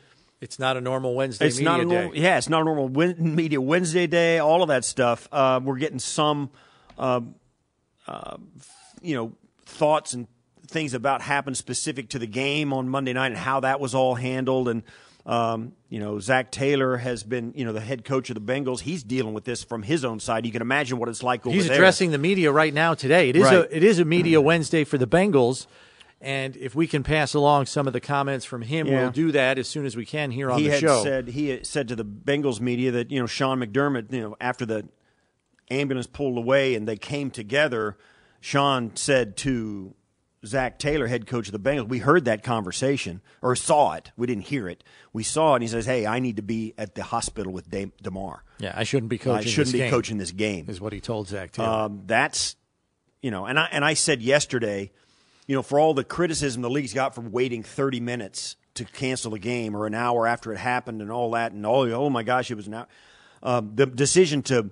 it's 0.44 0.58
not 0.58 0.76
a 0.76 0.80
normal 0.82 1.14
Wednesday 1.14 1.46
it's 1.46 1.58
not 1.58 1.80
a 1.80 1.86
normal, 1.86 2.12
day. 2.12 2.20
Yeah, 2.20 2.36
it's 2.36 2.50
not 2.50 2.60
a 2.60 2.64
normal 2.64 2.90
media 3.18 3.58
Wednesday 3.58 4.06
day, 4.06 4.38
all 4.38 4.62
of 4.62 4.68
that 4.68 4.84
stuff. 4.84 5.26
Uh, 5.32 5.58
we're 5.64 5.78
getting 5.78 5.98
some, 5.98 6.50
uh, 6.98 7.22
uh, 8.06 8.36
you 9.00 9.16
know, 9.16 9.32
thoughts 9.64 10.12
and 10.12 10.28
things 10.68 10.92
about 10.92 11.22
happened 11.22 11.56
specific 11.56 12.10
to 12.10 12.18
the 12.18 12.26
game 12.26 12.74
on 12.74 12.90
Monday 12.90 13.14
night 13.14 13.28
and 13.28 13.38
how 13.38 13.60
that 13.60 13.80
was 13.80 13.94
all 13.94 14.14
handled. 14.16 14.68
And 14.68 14.82
um, 15.24 15.72
you 15.88 15.98
know, 15.98 16.20
Zac 16.20 16.50
Taylor 16.50 16.98
has 16.98 17.22
been, 17.22 17.54
you 17.56 17.64
know, 17.64 17.72
the 17.72 17.80
head 17.80 18.04
coach 18.04 18.28
of 18.28 18.34
the 18.34 18.52
Bengals. 18.52 18.80
He's 18.80 19.02
dealing 19.02 19.32
with 19.32 19.44
this 19.44 19.64
from 19.64 19.82
his 19.82 20.04
own 20.04 20.20
side. 20.20 20.44
You 20.44 20.52
can 20.52 20.60
imagine 20.60 20.98
what 20.98 21.08
it's 21.08 21.22
like 21.22 21.46
over 21.46 21.54
He's 21.54 21.68
there. 21.68 21.76
addressing 21.76 22.10
the 22.10 22.18
media 22.18 22.52
right 22.52 22.74
now 22.74 22.92
today. 22.92 23.30
It 23.30 23.36
is 23.36 23.44
right. 23.44 23.54
a 23.54 23.74
it 23.76 23.82
is 23.82 23.98
a 23.98 24.04
media 24.04 24.40
Wednesday 24.42 24.84
for 24.84 24.98
the 24.98 25.06
Bengals. 25.06 25.66
And 26.20 26.56
if 26.56 26.74
we 26.74 26.86
can 26.86 27.02
pass 27.02 27.34
along 27.34 27.66
some 27.66 27.86
of 27.86 27.92
the 27.92 28.00
comments 28.00 28.44
from 28.44 28.62
him, 28.62 28.86
yeah. 28.86 29.02
we'll 29.02 29.10
do 29.10 29.32
that 29.32 29.58
as 29.58 29.68
soon 29.68 29.84
as 29.84 29.94
we 29.94 30.06
can 30.06 30.30
here 30.30 30.50
on 30.50 30.58
he 30.58 30.68
the 30.68 30.78
show. 30.78 31.02
Said, 31.02 31.28
he 31.28 31.50
had 31.50 31.66
said 31.66 31.88
to 31.88 31.96
the 31.96 32.04
Bengals 32.04 32.60
media 32.60 32.90
that, 32.92 33.10
you 33.10 33.20
know, 33.20 33.26
Sean 33.26 33.60
McDermott, 33.60 34.10
you 34.12 34.20
know, 34.20 34.36
after 34.40 34.64
the 34.64 34.88
ambulance 35.70 36.06
pulled 36.06 36.38
away 36.38 36.74
and 36.74 36.88
they 36.88 36.96
came 36.96 37.30
together, 37.30 37.98
Sean 38.40 38.96
said 38.96 39.36
to 39.38 39.94
Zac 40.46 40.78
Taylor, 40.78 41.06
head 41.06 41.26
coach 41.26 41.48
of 41.48 41.52
the 41.52 41.58
Bengals, 41.58 41.88
we 41.88 41.98
heard 41.98 42.24
that 42.26 42.42
conversation 42.42 43.20
or 43.40 43.56
saw 43.56 43.94
it. 43.94 44.12
We 44.16 44.26
didn't 44.26 44.44
hear 44.44 44.68
it. 44.68 44.84
We 45.12 45.22
saw 45.22 45.52
it. 45.52 45.56
And 45.56 45.62
he 45.62 45.68
says, 45.68 45.86
"Hey, 45.86 46.06
I 46.06 46.18
need 46.18 46.36
to 46.36 46.42
be 46.42 46.74
at 46.76 46.94
the 46.94 47.02
hospital 47.02 47.52
with 47.52 47.70
Damar." 48.02 48.44
Yeah, 48.58 48.72
I 48.76 48.84
shouldn't 48.84 49.10
be 49.10 49.18
coaching. 49.18 49.48
I 49.48 49.50
shouldn't 49.50 49.72
be 49.72 49.78
game, 49.78 49.90
coaching 49.90 50.18
this 50.18 50.32
game." 50.32 50.66
Is 50.68 50.80
what 50.80 50.92
he 50.92 51.00
told 51.00 51.28
Zac 51.28 51.52
Taylor. 51.52 51.68
Um, 51.68 52.02
that's 52.06 52.56
you 53.22 53.30
know, 53.30 53.46
and 53.46 53.58
I 53.58 53.68
and 53.72 53.84
I 53.84 53.94
said 53.94 54.20
yesterday, 54.20 54.92
you 55.46 55.54
know, 55.54 55.62
for 55.62 55.78
all 55.78 55.94
the 55.94 56.04
criticism 56.04 56.62
the 56.62 56.70
league's 56.70 56.94
got 56.94 57.14
for 57.14 57.20
waiting 57.20 57.62
thirty 57.62 58.00
minutes 58.00 58.56
to 58.74 58.84
cancel 58.84 59.30
the 59.30 59.38
game 59.38 59.76
or 59.76 59.86
an 59.86 59.94
hour 59.94 60.26
after 60.26 60.52
it 60.52 60.58
happened 60.58 61.00
and 61.00 61.10
all 61.10 61.30
that 61.32 61.52
and 61.52 61.64
all, 61.64 61.82
oh 61.92 62.10
my 62.10 62.22
gosh, 62.22 62.50
it 62.50 62.56
was 62.56 62.66
an 62.66 62.74
hour. 62.74 62.86
Um, 63.42 63.72
the 63.74 63.86
decision 63.86 64.42
to 64.44 64.70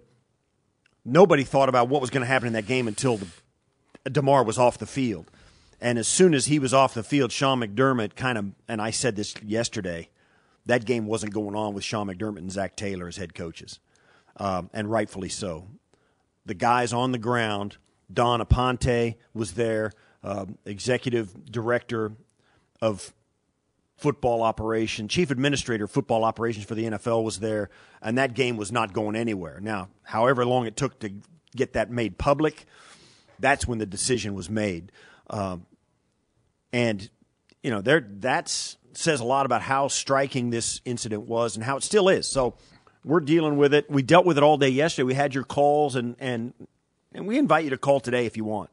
nobody 1.04 1.44
thought 1.44 1.68
about 1.68 1.88
what 1.88 2.00
was 2.00 2.10
going 2.10 2.22
to 2.22 2.26
happen 2.26 2.48
in 2.48 2.52
that 2.54 2.66
game 2.66 2.88
until 2.88 3.18
the, 3.18 4.10
Damar 4.10 4.42
was 4.42 4.58
off 4.58 4.78
the 4.78 4.86
field. 4.86 5.30
And 5.80 5.98
as 5.98 6.08
soon 6.08 6.32
as 6.34 6.46
he 6.46 6.58
was 6.58 6.72
off 6.72 6.94
the 6.94 7.02
field, 7.02 7.32
Sean 7.32 7.60
McDermott 7.60 8.14
kind 8.14 8.38
of, 8.38 8.46
and 8.68 8.80
I 8.80 8.90
said 8.90 9.16
this 9.16 9.34
yesterday, 9.42 10.08
that 10.66 10.84
game 10.84 11.06
wasn't 11.06 11.34
going 11.34 11.56
on 11.56 11.74
with 11.74 11.84
Sean 11.84 12.06
McDermott 12.06 12.38
and 12.38 12.52
Zac 12.52 12.76
Taylor 12.76 13.08
as 13.08 13.16
head 13.16 13.34
coaches, 13.34 13.80
um, 14.36 14.70
and 14.72 14.90
rightfully 14.90 15.28
so. 15.28 15.66
The 16.46 16.54
guys 16.54 16.92
on 16.92 17.12
the 17.12 17.18
ground, 17.18 17.78
Dawn 18.12 18.40
Aponte 18.40 19.16
was 19.34 19.52
there, 19.52 19.92
uh, 20.24 20.46
executive 20.64 21.50
director 21.50 22.12
of 22.80 23.12
football 23.96 24.42
operation, 24.42 25.06
chief 25.08 25.30
administrator 25.30 25.84
of 25.84 25.90
football 25.90 26.24
operations 26.24 26.64
for 26.64 26.74
the 26.74 26.84
NFL 26.84 27.22
was 27.22 27.38
there, 27.38 27.70
and 28.00 28.18
that 28.18 28.34
game 28.34 28.56
was 28.56 28.72
not 28.72 28.92
going 28.92 29.14
anywhere. 29.14 29.60
Now, 29.60 29.88
however 30.02 30.44
long 30.44 30.66
it 30.66 30.76
took 30.76 30.98
to 31.00 31.12
get 31.54 31.74
that 31.74 31.90
made 31.90 32.18
public, 32.18 32.66
that's 33.38 33.66
when 33.66 33.78
the 33.78 33.86
decision 33.86 34.34
was 34.34 34.50
made. 34.50 34.90
Um, 35.30 35.66
and 36.72 37.08
you 37.62 37.70
know, 37.70 37.80
there 37.80 38.00
that's 38.00 38.76
says 38.94 39.20
a 39.20 39.24
lot 39.24 39.46
about 39.46 39.62
how 39.62 39.88
striking 39.88 40.50
this 40.50 40.80
incident 40.84 41.22
was 41.22 41.56
and 41.56 41.64
how 41.64 41.76
it 41.76 41.82
still 41.82 42.08
is. 42.08 42.28
So 42.28 42.54
we're 43.04 43.20
dealing 43.20 43.56
with 43.56 43.72
it. 43.72 43.90
We 43.90 44.02
dealt 44.02 44.26
with 44.26 44.36
it 44.36 44.42
all 44.42 44.58
day 44.58 44.68
yesterday. 44.68 45.04
We 45.04 45.14
had 45.14 45.34
your 45.34 45.44
calls 45.44 45.96
and 45.96 46.16
and 46.18 46.52
and 47.14 47.26
we 47.26 47.38
invite 47.38 47.64
you 47.64 47.70
to 47.70 47.78
call 47.78 48.00
today 48.00 48.26
if 48.26 48.36
you 48.36 48.44
want. 48.44 48.70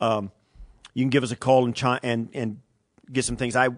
Um, 0.00 0.30
you 0.94 1.02
can 1.02 1.10
give 1.10 1.22
us 1.22 1.30
a 1.30 1.36
call 1.36 1.64
and 1.64 1.74
chi- 1.74 2.00
and 2.02 2.28
and 2.34 2.60
get 3.10 3.24
some 3.24 3.36
things. 3.36 3.56
I 3.56 3.68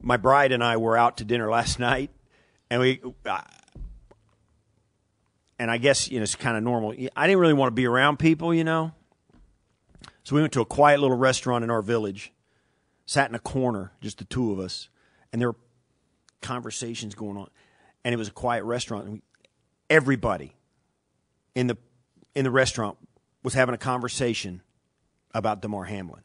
my 0.00 0.16
bride 0.16 0.52
and 0.52 0.62
I 0.62 0.76
were 0.76 0.96
out 0.96 1.18
to 1.18 1.24
dinner 1.24 1.50
last 1.50 1.78
night, 1.90 2.10
and 2.70 2.80
we. 2.80 3.00
And 5.56 5.70
I 5.70 5.78
guess 5.78 6.10
you 6.10 6.18
know 6.18 6.24
it's 6.24 6.34
kind 6.34 6.56
of 6.56 6.62
normal. 6.62 6.94
I 7.16 7.26
didn't 7.26 7.40
really 7.40 7.54
want 7.54 7.68
to 7.68 7.74
be 7.74 7.86
around 7.86 8.18
people, 8.18 8.52
you 8.52 8.64
know. 8.64 8.92
So 10.24 10.34
we 10.34 10.40
went 10.40 10.52
to 10.54 10.60
a 10.60 10.66
quiet 10.66 11.00
little 11.00 11.16
restaurant 11.16 11.64
in 11.64 11.70
our 11.70 11.82
village, 11.82 12.32
sat 13.06 13.28
in 13.28 13.34
a 13.34 13.38
corner, 13.38 13.92
just 14.00 14.18
the 14.18 14.24
two 14.24 14.52
of 14.52 14.58
us, 14.58 14.88
and 15.32 15.40
there 15.40 15.50
were 15.50 15.58
conversations 16.40 17.14
going 17.14 17.36
on. 17.36 17.50
And 18.04 18.12
it 18.12 18.16
was 18.16 18.28
a 18.28 18.32
quiet 18.32 18.64
restaurant. 18.64 19.06
And 19.06 19.22
everybody 19.88 20.56
in 21.54 21.68
the 21.68 21.76
in 22.34 22.44
the 22.44 22.50
restaurant 22.50 22.98
was 23.42 23.54
having 23.54 23.74
a 23.74 23.78
conversation 23.78 24.62
about 25.34 25.60
Damar 25.60 25.84
Hamlin. 25.84 26.22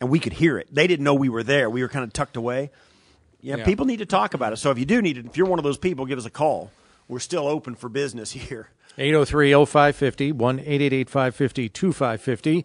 And 0.00 0.10
we 0.10 0.20
could 0.20 0.34
hear 0.34 0.58
it. 0.58 0.68
They 0.72 0.86
didn't 0.86 1.04
know 1.04 1.14
we 1.14 1.28
were 1.28 1.42
there. 1.42 1.68
We 1.68 1.82
were 1.82 1.88
kind 1.88 2.04
of 2.04 2.12
tucked 2.12 2.36
away. 2.36 2.70
Yeah, 3.40 3.56
yeah, 3.56 3.64
people 3.64 3.84
need 3.84 3.98
to 3.98 4.06
talk 4.06 4.32
about 4.32 4.52
it. 4.52 4.56
So 4.56 4.70
if 4.70 4.78
you 4.78 4.86
do 4.86 5.02
need 5.02 5.18
it, 5.18 5.26
if 5.26 5.36
you're 5.36 5.46
one 5.46 5.58
of 5.58 5.64
those 5.64 5.78
people, 5.78 6.06
give 6.06 6.18
us 6.18 6.24
a 6.24 6.30
call. 6.30 6.70
We're 7.08 7.18
still 7.18 7.46
open 7.46 7.74
for 7.74 7.88
business 7.88 8.32
here. 8.32 8.70
803 8.96 9.52
0550, 9.66 10.32
1 10.32 10.60
888 10.60 11.10
550 11.10 11.68
2550. 11.68 12.64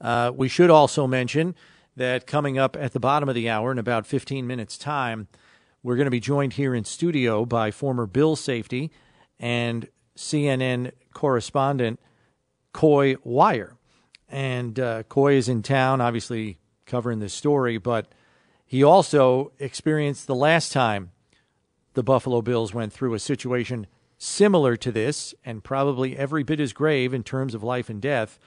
Uh, 0.00 0.32
we 0.34 0.48
should 0.48 0.70
also 0.70 1.06
mention 1.06 1.54
that 1.96 2.26
coming 2.26 2.58
up 2.58 2.76
at 2.76 2.92
the 2.92 3.00
bottom 3.00 3.28
of 3.28 3.34
the 3.34 3.48
hour 3.48 3.72
in 3.72 3.78
about 3.78 4.06
15 4.06 4.46
minutes' 4.46 4.78
time, 4.78 5.28
we're 5.82 5.96
going 5.96 6.06
to 6.06 6.10
be 6.10 6.20
joined 6.20 6.54
here 6.54 6.74
in 6.74 6.84
studio 6.84 7.44
by 7.44 7.70
former 7.70 8.06
Bill 8.06 8.36
safety 8.36 8.90
and 9.38 9.88
CNN 10.16 10.92
correspondent 11.14 12.00
Coy 12.72 13.16
Wire. 13.24 13.77
And 14.28 14.78
uh, 14.78 15.02
Coy 15.04 15.34
is 15.34 15.48
in 15.48 15.62
town, 15.62 16.00
obviously 16.00 16.58
covering 16.86 17.18
this 17.18 17.34
story, 17.34 17.78
but 17.78 18.06
he 18.66 18.82
also 18.82 19.52
experienced 19.58 20.26
the 20.26 20.34
last 20.34 20.72
time 20.72 21.10
the 21.94 22.02
Buffalo 22.02 22.42
Bills 22.42 22.74
went 22.74 22.92
through 22.92 23.14
a 23.14 23.18
situation 23.18 23.86
similar 24.18 24.76
to 24.76 24.92
this, 24.92 25.34
and 25.44 25.64
probably 25.64 26.16
every 26.16 26.42
bit 26.42 26.60
as 26.60 26.72
grave 26.72 27.14
in 27.14 27.22
terms 27.22 27.54
of 27.54 27.62
life 27.62 27.88
and 27.88 28.02
death. 28.02 28.38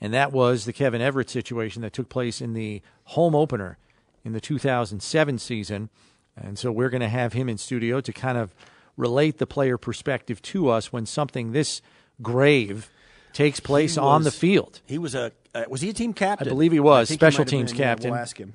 And 0.00 0.12
that 0.12 0.32
was 0.32 0.64
the 0.64 0.72
Kevin 0.72 1.00
Everett 1.00 1.30
situation 1.30 1.82
that 1.82 1.92
took 1.92 2.08
place 2.08 2.40
in 2.40 2.52
the 2.52 2.82
home 3.04 3.34
opener 3.34 3.78
in 4.22 4.32
the 4.32 4.40
2007 4.40 5.38
season. 5.38 5.88
And 6.36 6.58
so 6.58 6.70
we're 6.70 6.90
going 6.90 7.00
to 7.00 7.08
have 7.08 7.32
him 7.32 7.48
in 7.48 7.58
studio 7.58 8.00
to 8.00 8.12
kind 8.12 8.36
of 8.36 8.54
relate 8.96 9.38
the 9.38 9.46
player 9.46 9.78
perspective 9.78 10.42
to 10.42 10.68
us 10.68 10.92
when 10.92 11.06
something 11.06 11.52
this 11.52 11.80
grave 12.22 12.90
takes 13.34 13.60
place 13.60 13.92
was, 13.92 13.98
on 13.98 14.22
the 14.22 14.30
field. 14.30 14.80
He 14.86 14.96
was 14.96 15.14
a 15.14 15.32
uh, 15.54 15.64
was 15.68 15.82
he 15.82 15.90
a 15.90 15.92
team 15.92 16.14
captain? 16.14 16.48
I 16.48 16.50
believe 16.50 16.72
he 16.72 16.80
was 16.80 17.10
special 17.10 17.44
teams 17.44 17.72
been, 17.72 17.78
captain. 17.78 18.10
we'll 18.10 18.20
ask 18.20 18.38
him. 18.38 18.54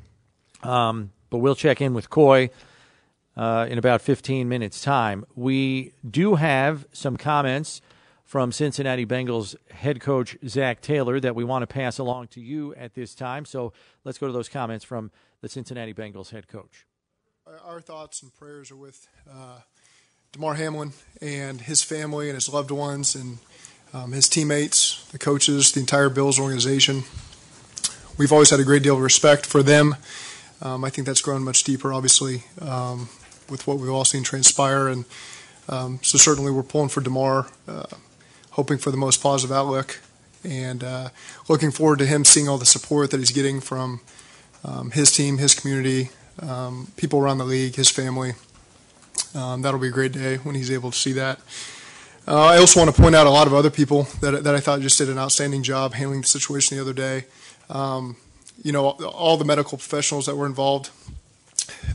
Um, 0.63 1.11
but 1.29 1.37
we'll 1.37 1.55
check 1.55 1.79
in 1.81 1.93
with 1.93 2.09
Coy 2.09 2.49
uh, 3.37 3.67
in 3.69 3.77
about 3.77 4.01
15 4.01 4.49
minutes' 4.49 4.81
time. 4.81 5.25
We 5.35 5.93
do 6.09 6.35
have 6.35 6.85
some 6.91 7.15
comments 7.15 7.81
from 8.25 8.51
Cincinnati 8.51 9.05
Bengals 9.05 9.55
head 9.71 10.01
coach 10.01 10.37
Zac 10.47 10.81
Taylor 10.81 11.19
that 11.19 11.35
we 11.35 11.43
want 11.43 11.63
to 11.63 11.67
pass 11.67 11.97
along 11.97 12.27
to 12.27 12.41
you 12.41 12.75
at 12.75 12.93
this 12.93 13.15
time. 13.15 13.45
So 13.45 13.73
let's 14.03 14.17
go 14.17 14.27
to 14.27 14.33
those 14.33 14.49
comments 14.49 14.83
from 14.83 15.11
the 15.41 15.49
Cincinnati 15.49 15.93
Bengals 15.93 16.31
head 16.31 16.47
coach. 16.47 16.85
Our 17.65 17.81
thoughts 17.81 18.21
and 18.21 18.31
prayers 18.35 18.69
are 18.69 18.75
with 18.75 19.07
uh, 19.27 19.61
Damar 20.31 20.55
Hamlin 20.55 20.93
and 21.21 21.61
his 21.61 21.81
family 21.81 22.29
and 22.29 22.35
his 22.35 22.49
loved 22.49 22.69
ones 22.69 23.15
and 23.15 23.39
um, 23.93 24.11
his 24.11 24.29
teammates, 24.29 25.05
the 25.11 25.17
coaches, 25.17 25.71
the 25.71 25.79
entire 25.79 26.09
Bills 26.09 26.39
organization. 26.39 27.03
We've 28.17 28.31
always 28.31 28.49
had 28.49 28.59
a 28.59 28.63
great 28.63 28.83
deal 28.83 28.95
of 28.95 29.01
respect 29.01 29.45
for 29.45 29.63
them. 29.63 29.95
Um, 30.61 30.83
I 30.83 30.89
think 30.89 31.07
that's 31.07 31.21
grown 31.21 31.43
much 31.43 31.63
deeper, 31.63 31.93
obviously, 31.93 32.43
um, 32.61 33.09
with 33.49 33.65
what 33.65 33.79
we've 33.79 33.89
all 33.89 34.05
seen 34.05 34.23
transpire. 34.23 34.87
And 34.89 35.05
um, 35.69 35.99
so 36.01 36.17
certainly 36.17 36.51
we're 36.51 36.63
pulling 36.63 36.89
for 36.89 37.01
Damar, 37.01 37.47
uh, 37.67 37.85
hoping 38.51 38.77
for 38.77 38.91
the 38.91 38.97
most 38.97 39.23
positive 39.23 39.55
outlook, 39.55 40.01
and 40.43 40.83
uh, 40.83 41.09
looking 41.47 41.71
forward 41.71 41.99
to 41.99 42.05
him 42.05 42.25
seeing 42.25 42.49
all 42.49 42.57
the 42.57 42.65
support 42.65 43.11
that 43.11 43.17
he's 43.17 43.31
getting 43.31 43.61
from 43.61 44.01
um, 44.63 44.91
his 44.91 45.11
team, 45.11 45.37
his 45.37 45.55
community, 45.55 46.09
um, 46.41 46.91
people 46.97 47.19
around 47.19 47.37
the 47.37 47.45
league, 47.45 47.75
his 47.75 47.89
family. 47.89 48.33
That'll 49.33 49.79
be 49.79 49.87
a 49.87 49.91
great 49.91 50.11
day 50.11 50.37
when 50.37 50.55
he's 50.55 50.71
able 50.71 50.91
to 50.91 50.97
see 50.97 51.13
that. 51.13 51.39
Uh, 52.29 52.45
I 52.45 52.57
also 52.59 52.79
want 52.79 52.95
to 52.95 53.01
point 53.01 53.15
out 53.15 53.25
a 53.25 53.31
lot 53.31 53.47
of 53.47 53.55
other 53.55 53.71
people 53.71 54.03
that, 54.21 54.43
that 54.43 54.53
I 54.53 54.59
thought 54.59 54.81
just 54.81 54.99
did 54.99 55.09
an 55.09 55.17
outstanding 55.17 55.63
job 55.63 55.95
handling 55.95 56.21
the 56.21 56.27
situation 56.27 56.77
the 56.77 56.81
other 56.83 56.93
day. 56.93 57.25
Um, 57.71 58.17
you 58.61 58.71
know, 58.71 58.89
all 58.89 59.35
the 59.35 59.45
medical 59.45 59.79
professionals 59.79 60.27
that 60.27 60.35
were 60.35 60.45
involved, 60.45 60.91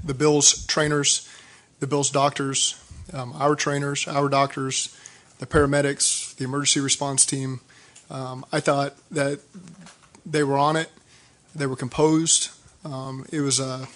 the 0.05 0.13
Bills 0.13 0.67
trainers, 0.67 1.31
the 1.79 1.87
Bills 1.87 2.11
doctors, 2.11 2.83
um, 3.13 3.33
our 3.39 3.55
trainers, 3.55 4.09
our 4.09 4.29
doctors, 4.29 4.99
the 5.39 5.47
paramedics, 5.47 6.35
the 6.35 6.43
emergency 6.43 6.81
response 6.81 7.25
team. 7.25 7.61
Um, 8.11 8.45
I 8.51 8.59
thought 8.59 8.97
that 9.13 9.39
they 10.27 10.43
were 10.43 10.59
on 10.59 10.75
it. 10.75 10.91
They 11.55 11.67
were 11.67 11.77
composed. 11.77 12.51
Um, 12.85 13.25
it 13.31 13.41
was 13.41 13.61
a, 13.61 13.87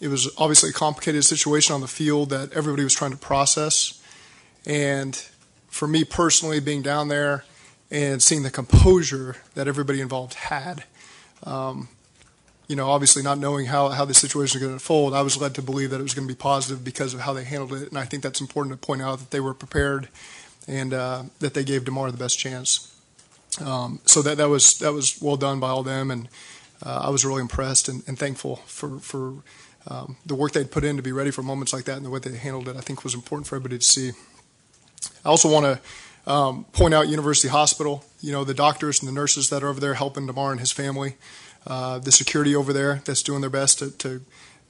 it 0.00 0.06
was 0.06 0.32
obviously 0.38 0.70
a 0.70 0.72
complicated 0.72 1.24
situation 1.24 1.74
on 1.74 1.80
the 1.80 1.88
field 1.88 2.30
that 2.30 2.52
everybody 2.52 2.84
was 2.84 2.94
trying 2.94 3.10
to 3.10 3.16
process. 3.16 3.98
And 4.64 5.20
for 5.72 5.88
me 5.88 6.04
personally, 6.04 6.60
being 6.60 6.82
down 6.82 7.08
there 7.08 7.44
and 7.90 8.22
seeing 8.22 8.42
the 8.42 8.50
composure 8.50 9.36
that 9.54 9.66
everybody 9.66 10.02
involved 10.02 10.34
had, 10.34 10.84
um, 11.44 11.88
you 12.68 12.76
know, 12.76 12.90
obviously 12.90 13.22
not 13.22 13.38
knowing 13.38 13.66
how, 13.66 13.88
how 13.88 14.04
the 14.04 14.12
situation 14.12 14.56
was 14.56 14.62
going 14.62 14.70
to 14.70 14.74
unfold, 14.74 15.14
I 15.14 15.22
was 15.22 15.40
led 15.40 15.54
to 15.54 15.62
believe 15.62 15.90
that 15.90 15.98
it 15.98 16.02
was 16.02 16.12
going 16.12 16.28
to 16.28 16.32
be 16.32 16.38
positive 16.38 16.84
because 16.84 17.14
of 17.14 17.20
how 17.20 17.32
they 17.32 17.44
handled 17.44 17.72
it. 17.72 17.88
And 17.88 17.96
I 17.96 18.04
think 18.04 18.22
that's 18.22 18.40
important 18.40 18.78
to 18.78 18.86
point 18.86 19.00
out 19.00 19.18
that 19.18 19.30
they 19.30 19.40
were 19.40 19.54
prepared 19.54 20.08
and 20.68 20.92
uh, 20.92 21.22
that 21.40 21.54
they 21.54 21.64
gave 21.64 21.86
Damar 21.86 22.10
the 22.10 22.18
best 22.18 22.38
chance. 22.38 22.94
Um, 23.64 24.00
so 24.04 24.20
that 24.22 24.36
that 24.36 24.48
was 24.48 24.78
that 24.78 24.92
was 24.92 25.20
well 25.20 25.36
done 25.36 25.58
by 25.58 25.68
all 25.68 25.82
them, 25.82 26.10
and 26.10 26.28
uh, 26.84 27.00
I 27.04 27.10
was 27.10 27.24
really 27.24 27.42
impressed 27.42 27.88
and, 27.88 28.02
and 28.06 28.18
thankful 28.18 28.56
for 28.66 28.98
for 29.00 29.34
um, 29.88 30.16
the 30.24 30.34
work 30.34 30.52
they'd 30.52 30.70
put 30.70 30.84
in 30.84 30.96
to 30.96 31.02
be 31.02 31.12
ready 31.12 31.30
for 31.30 31.42
moments 31.42 31.72
like 31.72 31.84
that 31.84 31.96
and 31.96 32.06
the 32.06 32.10
way 32.10 32.18
they 32.18 32.36
handled 32.36 32.68
it. 32.68 32.76
I 32.76 32.80
think 32.80 33.04
was 33.04 33.14
important 33.14 33.46
for 33.46 33.56
everybody 33.56 33.78
to 33.78 33.84
see. 33.84 34.12
I 35.24 35.28
also 35.28 35.50
want 35.50 35.66
to 35.66 36.30
um, 36.30 36.64
point 36.72 36.94
out 36.94 37.08
University 37.08 37.48
Hospital. 37.48 38.04
You 38.20 38.32
know 38.32 38.44
the 38.44 38.54
doctors 38.54 39.00
and 39.00 39.08
the 39.08 39.12
nurses 39.12 39.50
that 39.50 39.62
are 39.62 39.68
over 39.68 39.80
there 39.80 39.94
helping 39.94 40.26
Damar 40.26 40.52
and 40.52 40.60
his 40.60 40.72
family, 40.72 41.16
uh, 41.66 41.98
the 41.98 42.12
security 42.12 42.54
over 42.54 42.72
there 42.72 43.02
that's 43.04 43.22
doing 43.22 43.40
their 43.40 43.50
best 43.50 43.78
to, 43.80 43.90
to 43.90 44.20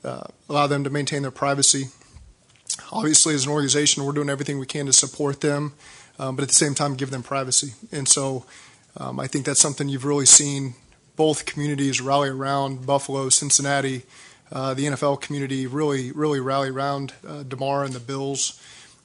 uh, 0.04 0.24
allow 0.48 0.66
them 0.66 0.84
to 0.84 0.90
maintain 0.90 1.22
their 1.22 1.30
privacy. 1.30 1.86
Obviously, 2.90 3.34
as 3.34 3.44
an 3.44 3.52
organization, 3.52 4.04
we're 4.04 4.12
doing 4.12 4.30
everything 4.30 4.58
we 4.58 4.66
can 4.66 4.86
to 4.86 4.92
support 4.92 5.40
them, 5.40 5.74
um, 6.18 6.36
but 6.36 6.42
at 6.42 6.48
the 6.48 6.54
same 6.54 6.74
time, 6.74 6.94
give 6.94 7.10
them 7.10 7.22
privacy. 7.22 7.74
And 7.90 8.08
so, 8.08 8.46
um, 8.96 9.20
I 9.20 9.26
think 9.26 9.44
that's 9.44 9.60
something 9.60 9.88
you've 9.88 10.04
really 10.04 10.26
seen 10.26 10.74
both 11.16 11.44
communities 11.44 12.00
rally 12.00 12.28
around 12.28 12.86
Buffalo, 12.86 13.28
Cincinnati, 13.28 14.02
uh, 14.50 14.74
the 14.74 14.84
NFL 14.84 15.20
community 15.20 15.66
really, 15.66 16.12
really 16.12 16.40
rally 16.40 16.70
around 16.70 17.14
uh, 17.26 17.42
Damar 17.42 17.84
and 17.84 17.94
the 17.94 18.00
Bills. 18.00 18.60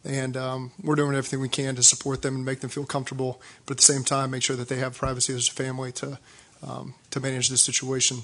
And 0.06 0.38
um, 0.38 0.72
we're 0.82 0.96
doing 0.96 1.16
everything 1.16 1.40
we 1.42 1.50
can 1.50 1.76
to 1.76 1.84
support 1.84 2.22
them 2.22 2.36
and 2.36 2.46
make 2.46 2.62
them 2.62 2.70
feel 2.70 2.86
comfortable, 2.86 3.42
but 3.66 3.74
at 3.74 3.78
the 3.78 3.84
same 3.84 4.04
time, 4.04 4.32
make 4.32 4.44
sure 4.44 4.56
that 4.56 4.70
they 4.70 4.78
have 4.78 4.98
privacy 4.98 5.34
as 5.34 5.50
a 5.50 5.52
family 5.52 5.92
to 5.94 6.20
um, 6.66 6.96
to 7.12 7.20
manage 7.20 7.50
this 7.50 7.62
situation. 7.62 8.20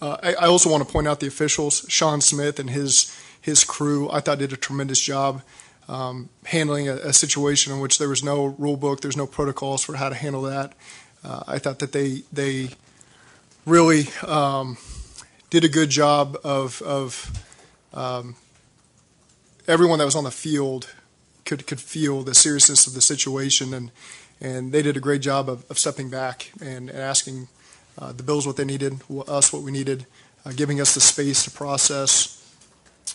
Uh, 0.00 0.16
I, 0.22 0.34
I, 0.34 0.46
also 0.46 0.70
want 0.70 0.86
to 0.86 0.90
point 0.90 1.06
out 1.06 1.20
the 1.20 1.26
officials, 1.26 1.84
Shawn 1.88 2.20
Smith 2.20 2.58
and 2.58 2.70
his 2.70 3.14
his 3.40 3.64
crew. 3.64 4.10
I 4.10 4.20
thought 4.20 4.38
did 4.38 4.52
a 4.52 4.56
tremendous 4.56 5.00
job 5.00 5.42
um, 5.90 6.28
handling 6.44 6.88
a, 6.88 6.94
a, 6.94 7.12
situation 7.12 7.72
in 7.72 7.80
which 7.80 7.98
there 7.98 8.08
was 8.08 8.22
no 8.22 8.46
rule 8.46 8.76
book, 8.76 9.00
there's 9.00 9.16
no 9.16 9.26
protocols 9.26 9.82
for 9.82 9.96
how 9.96 10.08
to 10.08 10.14
handle 10.14 10.42
that. 10.42 10.72
Uh, 11.24 11.42
I 11.46 11.58
thought 11.58 11.80
that 11.80 11.92
they 11.92 12.22
they 12.32 12.70
really 13.66 14.04
um, 14.26 14.78
did 15.50 15.64
a 15.64 15.68
good 15.68 15.90
job 15.90 16.38
of 16.44 16.80
of 16.82 17.44
um, 17.92 18.36
everyone 19.70 20.00
that 20.00 20.04
was 20.04 20.16
on 20.16 20.24
the 20.24 20.30
field 20.30 20.92
could 21.44 21.66
could 21.66 21.80
feel 21.80 22.22
the 22.22 22.34
seriousness 22.34 22.86
of 22.86 22.94
the 22.94 23.00
situation 23.00 23.72
and 23.72 23.90
and 24.40 24.72
they 24.72 24.82
did 24.82 24.96
a 24.96 25.00
great 25.00 25.20
job 25.20 25.48
of, 25.48 25.70
of 25.70 25.78
stepping 25.78 26.08
back 26.08 26.50
and, 26.60 26.88
and 26.88 26.98
asking 26.98 27.48
uh, 27.98 28.10
the 28.12 28.22
Bills 28.22 28.46
what 28.46 28.56
they 28.56 28.64
needed, 28.64 29.02
us 29.28 29.52
what 29.52 29.62
we 29.62 29.70
needed, 29.70 30.06
uh, 30.46 30.52
giving 30.52 30.80
us 30.80 30.94
the 30.94 31.00
space 31.00 31.44
to 31.44 31.50
process. 31.50 32.38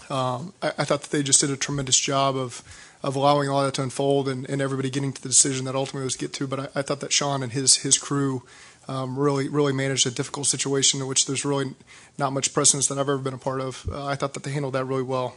Um, 0.08 0.54
I, 0.62 0.68
I, 0.78 0.84
thought 0.84 1.02
that 1.02 1.10
they 1.10 1.24
just 1.24 1.42
did 1.42 1.50
a 1.50 1.58
tremendous 1.58 2.00
job 2.00 2.36
of 2.36 2.62
of 3.02 3.16
allowing 3.16 3.50
all 3.50 3.64
that 3.64 3.74
to 3.76 3.84
unfold 3.84 4.28
and, 4.28 4.50
and 4.50 4.62
everybody 4.62 4.90
getting 4.90 5.14
to 5.14 5.22
the 5.22 5.30
decision 5.30 5.66
that 5.66 5.76
ultimately 5.76 6.04
was 6.04 6.14
to 6.14 6.20
get 6.20 6.34
to. 6.34 6.48
But 6.48 6.60
I, 6.60 6.68
I 6.76 6.82
thought 6.84 7.00
that 7.00 7.12
Sean 7.12 7.42
and 7.44 7.52
his 7.52 7.78
his 7.78 7.98
crew 7.98 8.44
um, 8.88 9.18
really 9.18 9.50
really 9.50 9.74
managed 9.74 10.06
a 10.06 10.12
difficult 10.12 10.46
situation 10.46 11.02
in 11.02 11.08
which 11.08 11.26
there's 11.26 11.44
really 11.44 11.74
not 12.18 12.34
much 12.34 12.54
precedence 12.54 12.88
that 12.88 13.00
I've 13.00 13.10
ever 13.10 13.18
been 13.18 13.34
a 13.34 13.40
part 13.40 13.62
of. 13.62 13.90
Uh, 13.92 14.06
I 14.06 14.16
thought 14.16 14.34
that 14.36 14.44
they 14.44 14.52
handled 14.52 14.76
that 14.76 14.86
really 14.86 15.04
well. 15.04 15.36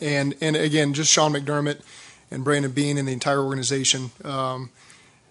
And 0.00 0.34
and 0.40 0.56
again, 0.56 0.94
just 0.94 1.10
Sean 1.10 1.32
McDermott 1.32 1.80
and 2.30 2.44
Brandon 2.44 2.70
Beane 2.70 2.98
and 2.98 3.06
the 3.06 3.12
entire 3.12 3.40
organization. 3.40 4.10
Um, 4.24 4.70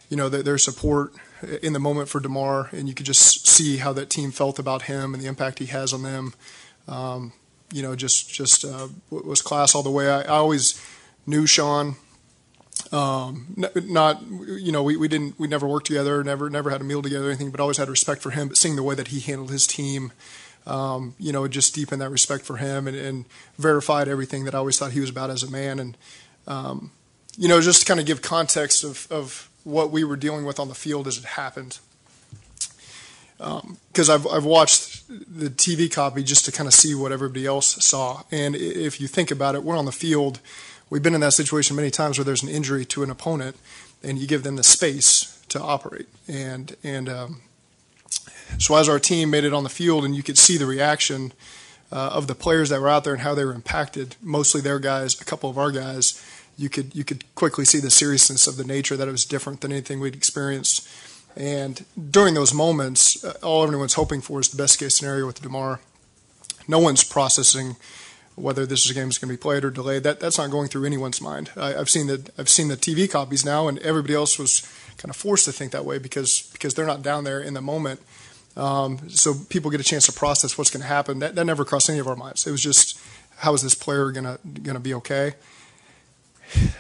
you 0.09 0.17
know, 0.17 0.29
their, 0.29 0.43
their, 0.43 0.57
support 0.57 1.13
in 1.63 1.71
the 1.71 1.79
moment 1.79 2.09
for 2.09 2.19
Damar, 2.19 2.69
and 2.73 2.89
you 2.89 2.93
could 2.93 3.05
just 3.05 3.47
see 3.47 3.77
how 3.77 3.93
that 3.93 4.09
team 4.09 4.31
felt 4.31 4.59
about 4.59 4.83
him 4.83 5.13
and 5.13 5.23
the 5.23 5.27
impact 5.27 5.59
he 5.59 5.67
has 5.67 5.93
on 5.93 6.03
them. 6.03 6.33
Um, 6.87 7.31
you 7.71 7.81
know, 7.81 7.95
just 7.95 8.29
just 8.29 8.65
uh, 8.65 8.89
was 9.09 9.41
class 9.41 9.73
all 9.73 9.83
the 9.83 9.91
way. 9.91 10.09
I, 10.09 10.21
I 10.21 10.37
always 10.37 10.81
knew 11.25 11.45
Sean. 11.45 11.95
Um, 12.91 13.55
not, 13.75 14.21
you 14.23 14.71
know, 14.71 14.83
we, 14.83 14.97
we 14.97 15.07
didn't, 15.07 15.39
we 15.39 15.47
never 15.47 15.67
worked 15.67 15.87
together, 15.87 16.23
never, 16.23 16.49
never 16.49 16.71
had 16.71 16.81
a 16.81 16.83
meal 16.83 17.01
together 17.01 17.27
or 17.27 17.29
anything, 17.29 17.51
but 17.51 17.59
always 17.59 17.77
had 17.77 17.89
respect 17.89 18.21
for 18.21 18.31
him. 18.31 18.47
But 18.47 18.57
seeing 18.57 18.75
the 18.75 18.83
way 18.83 18.95
that 18.95 19.09
he 19.09 19.19
handled 19.19 19.51
his 19.51 19.67
team, 19.67 20.11
um, 20.65 21.15
you 21.19 21.31
know, 21.31 21.47
just 21.47 21.73
deepened 21.73 22.01
that 22.01 22.09
respect 22.09 22.45
for 22.45 22.57
him 22.57 22.87
and, 22.87 22.95
and, 22.95 23.25
verified 23.57 24.07
everything 24.07 24.45
that 24.45 24.55
I 24.55 24.57
always 24.57 24.77
thought 24.77 24.91
he 24.91 24.99
was 24.99 25.09
about 25.09 25.29
as 25.29 25.43
a 25.43 25.49
man. 25.49 25.79
And, 25.79 25.97
um, 26.47 26.91
you 27.37 27.47
know, 27.47 27.61
just 27.61 27.81
to 27.81 27.85
kind 27.85 27.99
of 27.99 28.05
give 28.05 28.21
context 28.21 28.83
of, 28.83 29.07
of 29.11 29.49
what 29.63 29.91
we 29.91 30.03
were 30.03 30.15
dealing 30.15 30.45
with 30.45 30.59
on 30.59 30.67
the 30.67 30.75
field 30.75 31.07
as 31.07 31.17
it 31.17 31.25
happened. 31.25 31.79
Because 33.37 34.09
um, 34.09 34.13
I've, 34.13 34.27
I've 34.27 34.45
watched 34.45 35.07
the 35.07 35.49
TV 35.49 35.91
copy 35.91 36.23
just 36.23 36.45
to 36.45 36.51
kind 36.51 36.67
of 36.67 36.73
see 36.73 36.93
what 36.93 37.11
everybody 37.11 37.45
else 37.45 37.83
saw. 37.83 38.21
And 38.31 38.55
if 38.55 39.01
you 39.01 39.07
think 39.07 39.31
about 39.31 39.55
it, 39.55 39.63
we're 39.63 39.77
on 39.77 39.85
the 39.85 39.91
field. 39.91 40.39
We've 40.89 41.01
been 41.01 41.15
in 41.15 41.21
that 41.21 41.33
situation 41.33 41.75
many 41.75 41.89
times 41.89 42.17
where 42.17 42.25
there's 42.25 42.43
an 42.43 42.49
injury 42.49 42.85
to 42.85 43.01
an 43.01 43.09
opponent, 43.09 43.55
and 44.03 44.19
you 44.19 44.27
give 44.27 44.43
them 44.43 44.57
the 44.57 44.63
space 44.63 45.43
to 45.49 45.59
operate. 45.59 46.07
And 46.27 46.75
and 46.83 47.09
um, 47.09 47.41
so 48.57 48.75
as 48.75 48.89
our 48.89 48.99
team 48.99 49.29
made 49.29 49.43
it 49.43 49.53
on 49.53 49.63
the 49.63 49.69
field, 49.69 50.05
and 50.05 50.15
you 50.15 50.23
could 50.23 50.37
see 50.37 50.57
the 50.57 50.65
reaction 50.65 51.33
uh, 51.91 52.11
of 52.13 52.27
the 52.27 52.35
players 52.35 52.69
that 52.69 52.79
were 52.79 52.89
out 52.89 53.03
there 53.03 53.13
and 53.13 53.21
how 53.21 53.33
they 53.33 53.45
were 53.45 53.53
impacted. 53.53 54.15
Mostly 54.21 54.61
their 54.61 54.79
guys, 54.79 55.19
a 55.19 55.25
couple 55.25 55.49
of 55.49 55.57
our 55.57 55.71
guys 55.71 56.21
you 56.57 56.69
could 56.69 56.93
you 56.95 57.03
could 57.03 57.23
quickly 57.35 57.65
see 57.65 57.79
the 57.79 57.89
seriousness 57.89 58.47
of 58.47 58.57
the 58.57 58.63
nature 58.63 58.95
that 58.95 59.07
it 59.07 59.11
was 59.11 59.25
different 59.25 59.61
than 59.61 59.71
anything 59.71 59.99
we'd 59.99 60.15
experienced. 60.15 60.87
And 61.35 61.85
during 62.09 62.33
those 62.33 62.53
moments, 62.53 63.23
uh, 63.23 63.33
all 63.41 63.63
everyone's 63.63 63.93
hoping 63.93 64.21
for 64.21 64.39
is 64.39 64.49
the 64.49 64.57
best 64.57 64.79
case 64.79 64.95
scenario 64.95 65.25
with 65.25 65.41
Damar. 65.41 65.79
No 66.67 66.79
one's 66.79 67.03
processing 67.03 67.77
whether 68.41 68.65
this 68.65 68.85
is 68.85 68.91
a 68.91 68.93
game 68.93 69.07
that's 69.07 69.17
going 69.17 69.29
to 69.29 69.37
be 69.37 69.41
played 69.41 69.63
or 69.63 69.69
delayed. 69.69 70.03
That 70.03 70.19
that's 70.19 70.37
not 70.37 70.51
going 70.51 70.67
through 70.67 70.85
anyone's 70.85 71.21
mind. 71.21 71.51
I, 71.55 71.71
have 71.71 71.89
seen 71.89 72.07
the 72.07 72.29
I've 72.37 72.49
seen 72.49 72.67
the 72.67 72.77
TV 72.77 73.09
copies 73.09 73.45
now, 73.45 73.67
and 73.67 73.77
everybody 73.79 74.13
else 74.13 74.37
was 74.37 74.61
kind 74.97 75.09
of 75.09 75.15
forced 75.15 75.45
to 75.45 75.51
think 75.51 75.71
that 75.71 75.85
way 75.85 75.97
because 75.97 76.49
because 76.51 76.73
they're 76.73 76.85
not 76.85 77.01
down 77.01 77.23
there 77.23 77.39
in 77.39 77.53
the 77.53 77.61
moment. 77.61 78.01
Um, 78.57 79.09
so 79.09 79.33
people 79.49 79.71
get 79.71 79.79
a 79.79 79.83
chance 79.83 80.05
to 80.07 80.11
process 80.11 80.57
what's 80.57 80.69
going 80.69 80.81
to 80.81 80.87
happen. 80.87 81.19
That, 81.19 81.35
that 81.35 81.45
never 81.45 81.63
crossed 81.63 81.89
any 81.89 81.99
of 81.99 82.07
our 82.07 82.17
minds. 82.17 82.45
It 82.45 82.51
was 82.51 82.61
just 82.61 82.99
how 83.37 83.53
is 83.53 83.61
this 83.61 83.75
player 83.75 84.11
going 84.11 84.25
to 84.25 84.39
going 84.61 84.75
to 84.75 84.81
be 84.81 84.93
okay? 84.95 85.33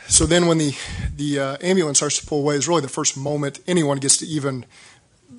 So 0.07 0.25
then 0.25 0.47
when 0.47 0.57
the 0.57 0.73
the 1.15 1.39
uh, 1.39 1.57
ambulance 1.61 1.99
starts 1.99 2.19
to 2.19 2.25
pull 2.25 2.39
away 2.39 2.55
is 2.55 2.67
really 2.67 2.81
the 2.81 2.89
first 2.89 3.15
moment 3.15 3.59
anyone 3.67 3.99
gets 3.99 4.17
to 4.17 4.25
even 4.25 4.65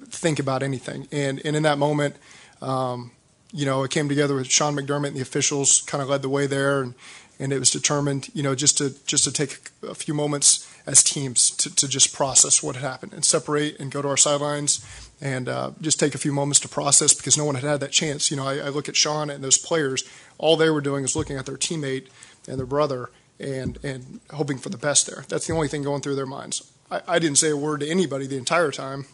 think 0.07 0.39
about 0.39 0.63
anything. 0.63 1.09
And 1.13 1.41
and 1.45 1.57
in 1.57 1.63
that 1.65 1.79
moment. 1.79 2.17
Um, 2.61 3.11
you 3.53 3.67
know, 3.67 3.83
it 3.83 3.91
came 3.91 4.09
together 4.09 4.35
with 4.35 4.51
Sean 4.51 4.75
McDermott 4.75 5.09
and 5.09 5.17
the 5.17 5.21
officials 5.21 5.83
kind 5.83 6.03
of 6.03 6.09
led 6.09 6.23
the 6.23 6.29
way 6.29 6.47
there, 6.47 6.81
and, 6.83 6.95
and 7.39 7.53
it 7.53 7.59
was 7.59 7.71
determined, 7.71 8.31
you 8.35 8.43
know, 8.43 8.55
just 8.55 8.79
to 8.79 8.95
just 9.07 9.25
to 9.25 9.33
take 9.33 9.71
a 9.83 9.95
few 9.95 10.15
moments 10.15 10.69
as 10.87 11.03
teams 11.03 11.51
to, 11.51 11.75
to 11.75 11.87
just 11.87 12.15
process 12.15 12.63
what 12.63 12.77
had 12.77 12.85
happened 12.85 13.13
and 13.13 13.25
separate 13.25 13.79
and 13.79 13.93
go 13.93 14.03
to 14.03 14.09
our 14.09 14.17
sidelines 14.17 14.85
and 15.21 15.49
uh, 15.49 15.71
just 15.81 16.01
take 16.01 16.15
a 16.15 16.19
few 16.19 16.33
moments 16.33 16.59
to 16.61 16.69
process 16.69 17.15
because 17.15 17.39
no 17.39 17.45
one 17.45 17.55
had 17.55 17.65
had 17.65 17.81
that 17.81 17.93
chance. 17.93 18.31
You 18.31 18.37
know, 18.37 18.47
I, 18.47 18.59
I 18.59 18.69
look 18.69 18.89
at 18.89 18.97
Sean 18.97 19.31
and 19.31 19.45
those 19.45 19.59
players, 19.59 20.03
all 20.39 20.57
they 20.57 20.71
were 20.71 20.81
doing 20.81 21.05
is 21.05 21.15
looking 21.15 21.37
at 21.37 21.47
their 21.47 21.57
teammate 21.57 22.09
and 22.49 22.59
their 22.59 22.67
brother 22.67 23.11
and 23.39 23.79
and 23.85 24.21
hoping 24.31 24.59
for 24.59 24.71
the 24.71 24.79
best 24.79 25.07
there. 25.07 25.25
That's 25.29 25.47
the 25.47 25.53
only 25.53 25.69
thing 25.69 25.83
going 25.83 26.01
through 26.01 26.17
their 26.17 26.27
minds. 26.27 26.71
I, 26.91 27.03
I 27.07 27.19
didn't 27.19 27.39
say 27.39 27.51
a 27.51 27.57
word 27.57 27.81
to 27.81 27.89
anybody 27.89 28.27
the 28.27 28.39
entire 28.39 28.71
time, 28.71 29.07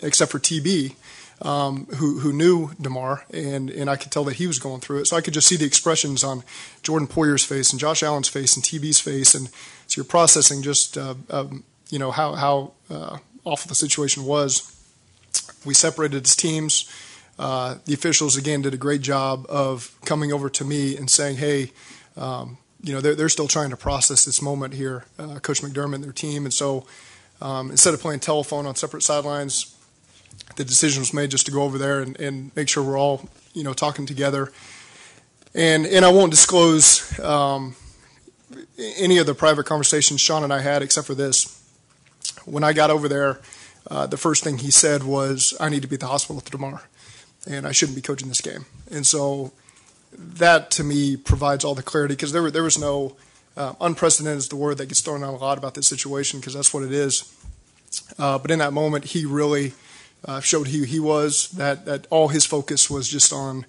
except 0.00 0.30
for 0.30 0.38
TB 0.38 0.94
um, 1.42 1.86
who 1.96 2.18
who 2.20 2.32
knew 2.32 2.70
Damar, 2.80 3.24
and 3.32 3.70
and 3.70 3.88
I 3.88 3.96
could 3.96 4.10
tell 4.10 4.24
that 4.24 4.36
he 4.36 4.46
was 4.46 4.58
going 4.58 4.80
through 4.80 5.00
it. 5.00 5.06
So 5.06 5.16
I 5.16 5.20
could 5.20 5.34
just 5.34 5.46
see 5.46 5.56
the 5.56 5.64
expressions 5.64 6.24
on 6.24 6.42
Jordan 6.82 7.06
Poyer's 7.06 7.44
face 7.44 7.70
and 7.70 7.78
Josh 7.78 8.02
Allen's 8.02 8.28
face 8.28 8.56
and 8.56 8.64
TB's 8.64 9.00
face, 9.00 9.34
and 9.34 9.48
so 9.86 9.98
you're 9.98 10.04
processing 10.04 10.62
just 10.62 10.98
uh, 10.98 11.14
um, 11.30 11.64
you 11.90 11.98
know 11.98 12.10
how 12.10 12.32
how 12.34 12.72
uh, 12.90 13.18
awful 13.44 13.68
the 13.68 13.74
situation 13.74 14.24
was. 14.24 14.74
We 15.64 15.74
separated 15.74 16.24
as 16.24 16.34
teams. 16.34 16.90
Uh, 17.38 17.76
the 17.84 17.94
officials 17.94 18.36
again 18.36 18.62
did 18.62 18.74
a 18.74 18.78
great 18.78 19.00
job 19.00 19.46
of 19.48 19.96
coming 20.04 20.32
over 20.32 20.50
to 20.50 20.64
me 20.64 20.96
and 20.96 21.08
saying, 21.08 21.36
"Hey, 21.36 21.70
um, 22.16 22.58
you 22.82 22.92
know 22.92 23.00
they're, 23.00 23.14
they're 23.14 23.28
still 23.28 23.48
trying 23.48 23.70
to 23.70 23.76
process 23.76 24.24
this 24.24 24.42
moment 24.42 24.74
here, 24.74 25.04
uh, 25.18 25.38
Coach 25.38 25.62
McDermott 25.62 25.96
and 25.96 26.04
their 26.04 26.12
team." 26.12 26.44
And 26.44 26.52
so 26.52 26.84
um, 27.40 27.70
instead 27.70 27.94
of 27.94 28.00
playing 28.00 28.20
telephone 28.20 28.66
on 28.66 28.74
separate 28.74 29.04
sidelines, 29.04 29.76
the 30.56 30.64
decision 30.64 31.00
was 31.00 31.14
made 31.14 31.30
just 31.30 31.46
to 31.46 31.52
go 31.52 31.62
over 31.62 31.78
there 31.78 32.00
and, 32.00 32.18
and 32.20 32.50
make 32.56 32.68
sure 32.68 32.82
we're 32.82 32.98
all, 32.98 33.28
you 33.54 33.62
know, 33.62 33.72
talking 33.72 34.06
together. 34.06 34.52
And 35.54 35.86
and 35.86 36.04
I 36.04 36.12
won't 36.12 36.30
disclose 36.30 37.18
um, 37.20 37.76
any 38.98 39.18
of 39.18 39.26
the 39.26 39.34
private 39.34 39.64
conversations 39.64 40.20
Sean 40.20 40.44
and 40.44 40.52
I 40.52 40.60
had, 40.60 40.82
except 40.82 41.06
for 41.06 41.14
this. 41.14 41.54
When 42.44 42.64
I 42.64 42.72
got 42.72 42.90
over 42.90 43.08
there, 43.08 43.40
uh, 43.90 44.06
the 44.06 44.16
first 44.16 44.44
thing 44.44 44.58
he 44.58 44.70
said 44.70 45.04
was, 45.04 45.54
"I 45.58 45.68
need 45.68 45.82
to 45.82 45.88
be 45.88 45.94
at 45.94 46.00
the 46.00 46.06
hospital 46.06 46.40
tomorrow, 46.40 46.80
and 47.46 47.66
I 47.66 47.72
shouldn't 47.72 47.96
be 47.96 48.02
coaching 48.02 48.28
this 48.28 48.40
game." 48.40 48.66
And 48.90 49.06
so 49.06 49.52
that 50.12 50.70
to 50.72 50.84
me 50.84 51.16
provides 51.16 51.64
all 51.64 51.74
the 51.74 51.82
clarity 51.82 52.14
because 52.14 52.32
there 52.32 52.50
there 52.50 52.62
was 52.62 52.78
no 52.78 53.16
uh, 53.56 53.74
unprecedented 53.80 54.38
is 54.38 54.48
the 54.48 54.56
word 54.56 54.78
that 54.78 54.86
gets 54.86 55.00
thrown 55.00 55.24
out 55.24 55.34
a 55.34 55.36
lot 55.36 55.58
about 55.58 55.74
this 55.74 55.86
situation 55.86 56.40
because 56.40 56.54
that's 56.54 56.72
what 56.72 56.82
it 56.82 56.92
is. 56.92 57.34
Uh, 58.18 58.38
but 58.38 58.50
in 58.50 58.58
that 58.58 58.72
moment, 58.72 59.06
he 59.06 59.24
really 59.24 59.72
uh, 60.24 60.40
showed 60.40 60.68
who 60.68 60.82
he 60.82 61.00
was. 61.00 61.48
That 61.50 61.84
that 61.86 62.06
all 62.10 62.28
his 62.28 62.44
focus 62.44 62.90
was 62.90 63.08
just 63.08 63.32
on 63.32 63.66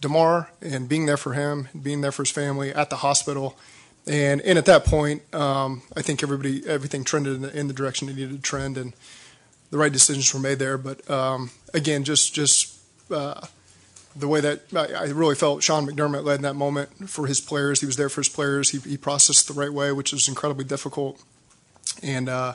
Damar 0.00 0.50
and 0.60 0.88
being 0.88 1.06
there 1.06 1.16
for 1.16 1.32
him, 1.32 1.68
being 1.80 2.00
there 2.00 2.12
for 2.12 2.22
his 2.22 2.30
family 2.30 2.70
at 2.70 2.90
the 2.90 2.96
hospital. 2.96 3.56
And 4.06 4.40
and 4.42 4.58
at 4.58 4.66
that 4.66 4.84
point, 4.84 5.22
um, 5.34 5.82
I 5.96 6.02
think 6.02 6.22
everybody 6.22 6.66
everything 6.66 7.04
trended 7.04 7.36
in 7.36 7.42
the, 7.42 7.58
in 7.58 7.68
the, 7.68 7.74
direction 7.74 8.08
it 8.08 8.16
needed 8.16 8.36
to 8.36 8.42
trend, 8.42 8.76
and 8.76 8.94
the 9.70 9.78
right 9.78 9.92
decisions 9.92 10.32
were 10.34 10.40
made 10.40 10.58
there. 10.58 10.76
But 10.76 11.08
um, 11.08 11.50
again, 11.72 12.02
just 12.02 12.34
just 12.34 12.76
uh, 13.10 13.46
the 14.16 14.26
way 14.28 14.40
that 14.40 14.62
I, 14.74 15.04
I, 15.04 15.04
really 15.04 15.34
felt 15.34 15.62
Sean 15.62 15.86
McDermott 15.86 16.24
led 16.24 16.36
in 16.36 16.42
that 16.42 16.54
moment 16.54 17.08
for 17.08 17.26
his 17.26 17.40
players. 17.40 17.80
He 17.80 17.86
was 17.86 17.96
there 17.96 18.08
for 18.08 18.20
his 18.20 18.28
players. 18.28 18.70
He, 18.70 18.78
he 18.78 18.96
processed 18.96 19.48
the 19.48 19.54
right 19.54 19.72
way, 19.72 19.92
which 19.92 20.12
was 20.12 20.28
incredibly 20.28 20.64
difficult. 20.64 21.22
And 22.02 22.28
uh, 22.28 22.54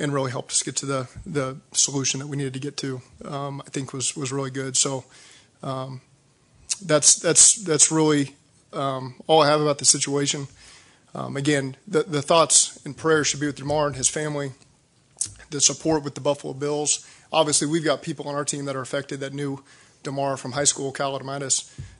and 0.00 0.14
really 0.14 0.30
helped 0.30 0.50
us 0.50 0.62
get 0.62 0.74
to 0.76 0.86
the 0.86 1.08
the 1.26 1.58
solution 1.72 2.18
that 2.20 2.26
we 2.26 2.36
needed 2.36 2.54
to 2.54 2.60
get 2.60 2.76
to. 2.78 3.02
Um, 3.24 3.62
I 3.64 3.70
think 3.70 3.92
was 3.92 4.16
was 4.16 4.32
really 4.32 4.50
good. 4.50 4.76
So 4.76 5.04
um, 5.62 6.00
that's 6.84 7.16
that's 7.16 7.54
that's 7.56 7.92
really 7.92 8.34
um, 8.72 9.14
all 9.26 9.42
I 9.42 9.48
have 9.48 9.60
about 9.60 9.78
the 9.78 9.84
situation. 9.84 10.48
Um, 11.14 11.36
again, 11.36 11.76
the 11.86 12.02
the 12.02 12.22
thoughts 12.22 12.84
and 12.84 12.96
prayers 12.96 13.28
should 13.28 13.40
be 13.40 13.46
with 13.46 13.56
Damar 13.56 13.86
and 13.86 13.96
his 13.96 14.08
family. 14.08 14.52
The 15.50 15.60
support 15.60 16.02
with 16.02 16.14
the 16.14 16.20
Buffalo 16.20 16.54
Bills. 16.54 17.06
Obviously, 17.32 17.66
we've 17.68 17.84
got 17.84 18.02
people 18.02 18.28
on 18.28 18.34
our 18.34 18.44
team 18.44 18.64
that 18.64 18.76
are 18.76 18.80
affected 18.80 19.20
that 19.20 19.34
knew 19.34 19.62
Damar 20.02 20.36
from 20.36 20.52
high 20.52 20.64
school, 20.64 20.92
Cal. 20.92 21.18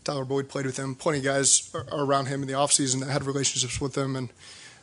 Tyler 0.04 0.24
Boyd 0.24 0.48
played 0.48 0.66
with 0.66 0.78
him. 0.78 0.94
Plenty 0.94 1.18
of 1.18 1.24
guys 1.24 1.74
around 1.92 2.26
him 2.26 2.42
in 2.42 2.48
the 2.48 2.54
offseason 2.54 3.00
that 3.00 3.10
had 3.10 3.24
relationships 3.24 3.80
with 3.80 3.96
him 3.96 4.16
and 4.16 4.30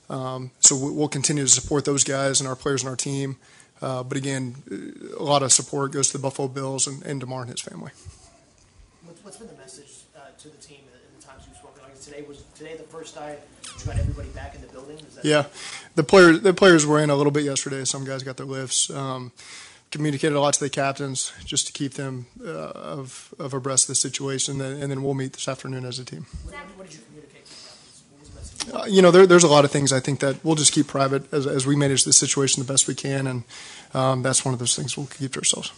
um, 0.09 0.51
so 0.59 0.75
we'll 0.75 1.07
continue 1.07 1.43
to 1.43 1.49
support 1.49 1.85
those 1.85 2.03
guys 2.03 2.39
and 2.39 2.47
our 2.47 2.55
players 2.55 2.81
and 2.81 2.89
our 2.89 2.95
team. 2.95 3.37
Uh, 3.81 4.03
but 4.03 4.17
again, 4.17 4.55
a 5.17 5.23
lot 5.23 5.43
of 5.43 5.51
support 5.51 5.91
goes 5.91 6.07
to 6.07 6.17
the 6.17 6.21
Buffalo 6.21 6.47
Bills 6.47 6.87
and, 6.87 7.03
and 7.05 7.19
Damar 7.19 7.41
and 7.41 7.51
his 7.51 7.61
family. 7.61 7.91
What's 9.21 9.37
been 9.37 9.47
the 9.47 9.53
message 9.55 10.03
uh, 10.15 10.21
to 10.39 10.49
the 10.49 10.57
team 10.57 10.79
in 10.79 11.19
the 11.19 11.25
times 11.25 11.43
you've 11.47 11.57
spoken? 11.57 11.83
Like 11.83 11.99
today 11.99 12.23
was 12.27 12.43
today 12.55 12.75
the 12.75 12.83
first 12.83 13.13
time 13.13 13.35
you 13.79 13.85
got 13.85 13.99
everybody 13.99 14.29
back 14.29 14.55
in 14.55 14.61
the 14.61 14.67
building? 14.67 14.97
yeah, 15.21 15.45
the 15.95 16.03
players 16.03 16.41
the 16.41 16.53
players 16.53 16.85
were 16.85 16.99
in 16.99 17.09
a 17.09 17.15
little 17.15 17.31
bit 17.31 17.43
yesterday. 17.43 17.83
Some 17.83 18.05
guys 18.05 18.23
got 18.23 18.37
their 18.37 18.45
lifts. 18.45 18.89
Um, 18.89 19.31
communicated 19.91 20.35
a 20.35 20.39
lot 20.39 20.53
to 20.53 20.59
the 20.59 20.69
captains 20.69 21.31
just 21.45 21.67
to 21.67 21.73
keep 21.73 21.93
them 21.93 22.27
uh, 22.43 22.49
of 22.49 23.33
of 23.37 23.53
abreast 23.53 23.85
of 23.85 23.89
the 23.89 23.95
situation, 23.95 24.59
and 24.61 24.89
then 24.89 25.03
we'll 25.03 25.13
meet 25.13 25.33
this 25.33 25.47
afternoon 25.47 25.85
as 25.85 25.99
a 25.99 26.05
team. 26.05 26.25
What 26.45 26.89
did 26.89 26.95
you 26.95 27.01
uh, 28.73 28.85
you 28.87 29.01
know, 29.01 29.11
there, 29.11 29.25
there's 29.25 29.43
a 29.43 29.47
lot 29.47 29.65
of 29.65 29.71
things 29.71 29.93
I 29.93 29.99
think 29.99 30.19
that 30.19 30.43
we'll 30.43 30.55
just 30.55 30.73
keep 30.73 30.87
private 30.87 31.31
as, 31.33 31.47
as 31.47 31.65
we 31.65 31.75
manage 31.75 32.03
the 32.03 32.13
situation 32.13 32.61
the 32.63 32.71
best 32.71 32.87
we 32.87 32.95
can, 32.95 33.27
and 33.27 33.43
um, 33.93 34.23
that's 34.23 34.43
one 34.43 34.53
of 34.53 34.59
those 34.59 34.75
things 34.75 34.97
we'll 34.97 35.07
keep 35.07 35.33
to 35.33 35.39
ourselves. 35.39 35.71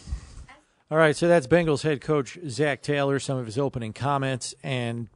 All 0.91 0.97
right, 0.97 1.15
so 1.15 1.27
that's 1.27 1.45
Bengals 1.45 1.83
head 1.83 2.01
coach 2.01 2.39
Zac 2.47 2.81
Taylor, 2.81 3.19
some 3.19 3.37
of 3.37 3.45
his 3.45 3.59
opening 3.59 3.93
comments, 3.93 4.55
and 4.63 5.07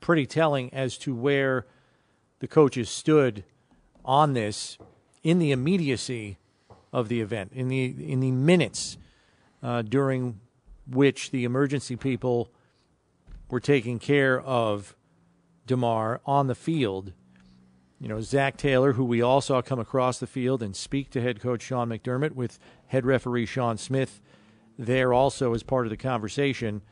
pretty 0.00 0.26
telling 0.26 0.72
as 0.72 0.96
to 0.98 1.14
where 1.14 1.66
the 2.38 2.48
coaches 2.48 2.88
stood 2.88 3.44
on 4.04 4.32
this 4.32 4.78
in 5.22 5.38
the 5.38 5.52
immediacy 5.52 6.38
of 6.92 7.08
the 7.08 7.20
event, 7.20 7.52
in 7.54 7.68
the 7.68 7.84
in 8.10 8.20
the 8.20 8.30
minutes 8.30 8.96
uh, 9.62 9.82
during 9.82 10.40
which 10.90 11.30
the 11.30 11.44
emergency 11.44 11.96
people 11.96 12.50
were 13.50 13.60
taking 13.60 13.98
care 13.98 14.40
of 14.40 14.94
Damar 15.66 16.20
on 16.24 16.46
the 16.46 16.54
field 16.54 17.12
you 18.00 18.08
know, 18.08 18.20
Zac 18.20 18.56
Taylor, 18.56 18.92
who 18.92 19.04
we 19.04 19.20
all 19.20 19.40
saw 19.40 19.60
come 19.60 19.80
across 19.80 20.18
the 20.18 20.26
field 20.26 20.62
and 20.62 20.76
speak 20.76 21.10
to 21.10 21.20
head 21.20 21.40
coach 21.40 21.62
Sean 21.62 21.88
McDermott 21.88 22.32
with 22.32 22.58
head 22.86 23.04
referee 23.04 23.46
Shawn 23.46 23.76
Smith 23.76 24.20
there 24.78 25.12
also 25.12 25.52
as 25.54 25.64
part 25.64 25.86
of 25.86 25.90
the 25.90 25.96
conversation. 25.96 26.82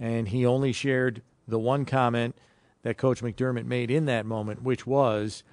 And 0.00 0.28
he 0.28 0.44
only 0.44 0.72
shared 0.72 1.22
the 1.46 1.58
one 1.58 1.84
comment 1.84 2.36
that 2.82 2.98
Coach 2.98 3.22
McDermott 3.22 3.66
made 3.66 3.90
in 3.90 4.06
that 4.06 4.26
moment, 4.26 4.62
which 4.62 4.86
was, 4.86 5.44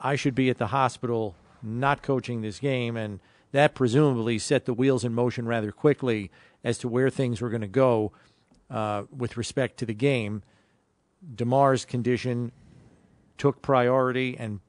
I 0.00 0.16
should 0.16 0.34
be 0.34 0.48
at 0.48 0.58
the 0.58 0.68
hospital 0.68 1.36
not 1.62 2.02
coaching 2.02 2.40
this 2.40 2.58
game. 2.58 2.96
And 2.96 3.20
that 3.52 3.74
presumably 3.74 4.38
set 4.38 4.64
the 4.64 4.74
wheels 4.74 5.04
in 5.04 5.14
motion 5.14 5.46
rather 5.46 5.72
quickly 5.72 6.30
as 6.64 6.78
to 6.78 6.88
where 6.88 7.10
things 7.10 7.40
were 7.40 7.50
going 7.50 7.60
to 7.60 7.66
go 7.66 8.12
uh, 8.70 9.04
with 9.14 9.36
respect 9.36 9.78
to 9.78 9.86
the 9.86 9.94
game. 9.94 10.42
Damar's 11.34 11.84
condition 11.84 12.52
took 13.38 13.62
priority 13.62 14.36
and 14.38 14.60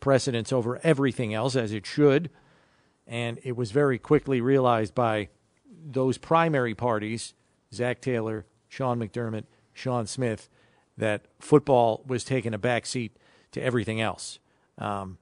precedence 0.00 0.52
over 0.52 0.78
everything 0.82 1.32
else, 1.32 1.56
as 1.56 1.72
it 1.72 1.86
should. 1.86 2.30
And 3.06 3.38
it 3.42 3.56
was 3.56 3.70
very 3.70 3.98
quickly 3.98 4.40
realized 4.40 4.94
by 4.94 5.28
those 5.86 6.18
primary 6.18 6.74
parties 6.74 7.34
Zac 7.72 8.00
Taylor, 8.00 8.46
Sean 8.68 8.98
McDermott, 8.98 9.44
Shawn 9.72 10.06
Smith 10.06 10.48
that 10.96 11.26
football 11.40 12.04
was 12.06 12.22
taking 12.22 12.54
a 12.54 12.58
back 12.58 12.86
seat 12.86 13.16
to 13.52 13.62
everything 13.62 14.00
else. 14.00 14.38
Um, 14.78 15.18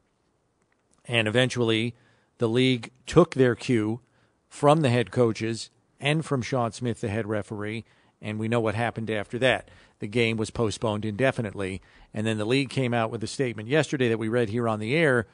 and 1.07 1.27
eventually, 1.27 1.95
the 2.39 2.49
league 2.49 2.91
took 3.07 3.35
their 3.35 3.55
cue 3.55 4.01
from 4.49 4.83
the 4.83 4.91
head 4.91 5.11
coaches 5.11 5.71
and 5.99 6.25
from 6.25 6.43
Shawn 6.43 6.73
Smith, 6.73 7.01
the 7.01 7.09
head 7.09 7.27
referee, 7.27 7.85
and 8.21 8.39
we 8.39 8.49
know 8.49 8.61
what 8.61 8.75
happened 8.75 9.11
after 9.11 9.39
that 9.39 9.69
the 10.03 10.09
game 10.09 10.37
was 10.37 10.51
postponed 10.51 11.05
indefinitely. 11.05 11.81
And 12.12 12.27
then 12.27 12.37
the 12.37 12.45
league 12.45 12.71
came 12.71 12.93
out 12.93 13.12
with 13.12 13.23
a 13.23 13.29
statement 13.29 13.69
yesterday 13.69 14.09
that 14.09 14.19
we 14.19 14.29
read 14.29 14.49
here 14.49 14.69
on 14.69 14.81
the 14.81 14.97
air 14.97 15.29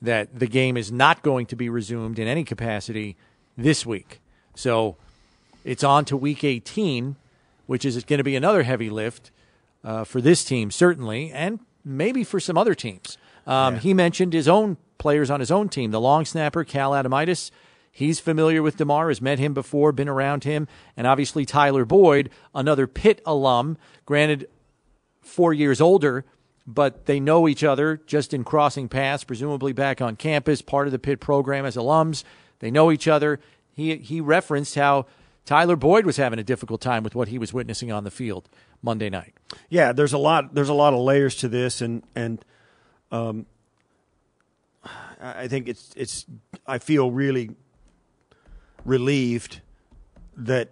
that 0.00 0.38
the 0.38 0.46
game 0.46 0.76
is 0.76 0.92
not 0.92 1.22
going 1.22 1.46
to 1.46 1.56
be 1.56 1.68
resumed 1.68 2.20
in 2.20 2.28
any 2.28 2.44
capacity 2.44 3.16
this 3.58 3.84
week. 3.84 4.20
So 4.54 4.94
it's 5.64 5.82
on 5.82 6.04
to 6.04 6.16
week 6.16 6.44
18, 6.44 7.16
which 7.66 7.84
is 7.84 8.04
going 8.04 8.18
to 8.18 8.24
be 8.24 8.36
another 8.36 8.62
heavy 8.62 8.88
lift 8.88 9.32
uh, 9.82 10.04
for 10.04 10.20
this 10.20 10.44
team, 10.44 10.70
certainly, 10.70 11.32
and 11.32 11.58
maybe 11.84 12.22
for 12.22 12.38
some 12.38 12.56
other 12.56 12.76
teams. 12.76 13.18
Um, 13.48 13.74
yeah. 13.74 13.80
He 13.80 13.94
mentioned 13.94 14.32
his 14.32 14.46
own 14.46 14.76
players 14.96 15.28
on 15.28 15.40
his 15.40 15.50
own 15.50 15.68
team, 15.68 15.90
the 15.90 16.00
long 16.00 16.24
snapper, 16.24 16.62
Cal 16.62 16.92
Adomitis. 16.92 17.50
He's 17.96 18.18
familiar 18.18 18.60
with 18.60 18.76
Damar, 18.76 19.06
has 19.06 19.22
met 19.22 19.38
him 19.38 19.54
before, 19.54 19.92
been 19.92 20.08
around 20.08 20.42
him, 20.42 20.66
and 20.96 21.06
obviously 21.06 21.46
Tyler 21.46 21.84
Boyd, 21.84 22.28
another 22.52 22.88
Pitt 22.88 23.22
alum, 23.24 23.78
granted 24.04 24.48
four 25.22 25.52
years 25.52 25.80
older, 25.80 26.24
but 26.66 27.06
they 27.06 27.20
know 27.20 27.46
each 27.46 27.62
other 27.62 28.00
just 28.04 28.34
in 28.34 28.42
crossing 28.42 28.88
paths, 28.88 29.22
presumably 29.22 29.72
back 29.72 30.00
on 30.00 30.16
campus, 30.16 30.60
part 30.60 30.88
of 30.88 30.92
the 30.92 30.98
Pitt 30.98 31.20
program 31.20 31.64
as 31.64 31.76
alums. 31.76 32.24
They 32.58 32.72
know 32.72 32.90
each 32.90 33.06
other. 33.06 33.38
He 33.72 33.94
he 33.98 34.20
referenced 34.20 34.74
how 34.74 35.06
Tyler 35.44 35.76
Boyd 35.76 36.04
was 36.04 36.16
having 36.16 36.40
a 36.40 36.44
difficult 36.44 36.80
time 36.80 37.04
with 37.04 37.14
what 37.14 37.28
he 37.28 37.38
was 37.38 37.52
witnessing 37.52 37.92
on 37.92 38.02
the 38.02 38.10
field 38.10 38.48
Monday 38.82 39.08
night. 39.08 39.34
Yeah, 39.68 39.92
there's 39.92 40.12
a 40.12 40.18
lot. 40.18 40.52
There's 40.52 40.68
a 40.68 40.74
lot 40.74 40.94
of 40.94 40.98
layers 40.98 41.36
to 41.36 41.48
this, 41.48 41.80
and 41.80 42.02
and 42.16 42.44
um, 43.12 43.46
I 45.20 45.46
think 45.46 45.68
it's 45.68 45.92
it's. 45.96 46.26
I 46.66 46.78
feel 46.78 47.12
really 47.12 47.50
relieved 48.84 49.60
that 50.36 50.70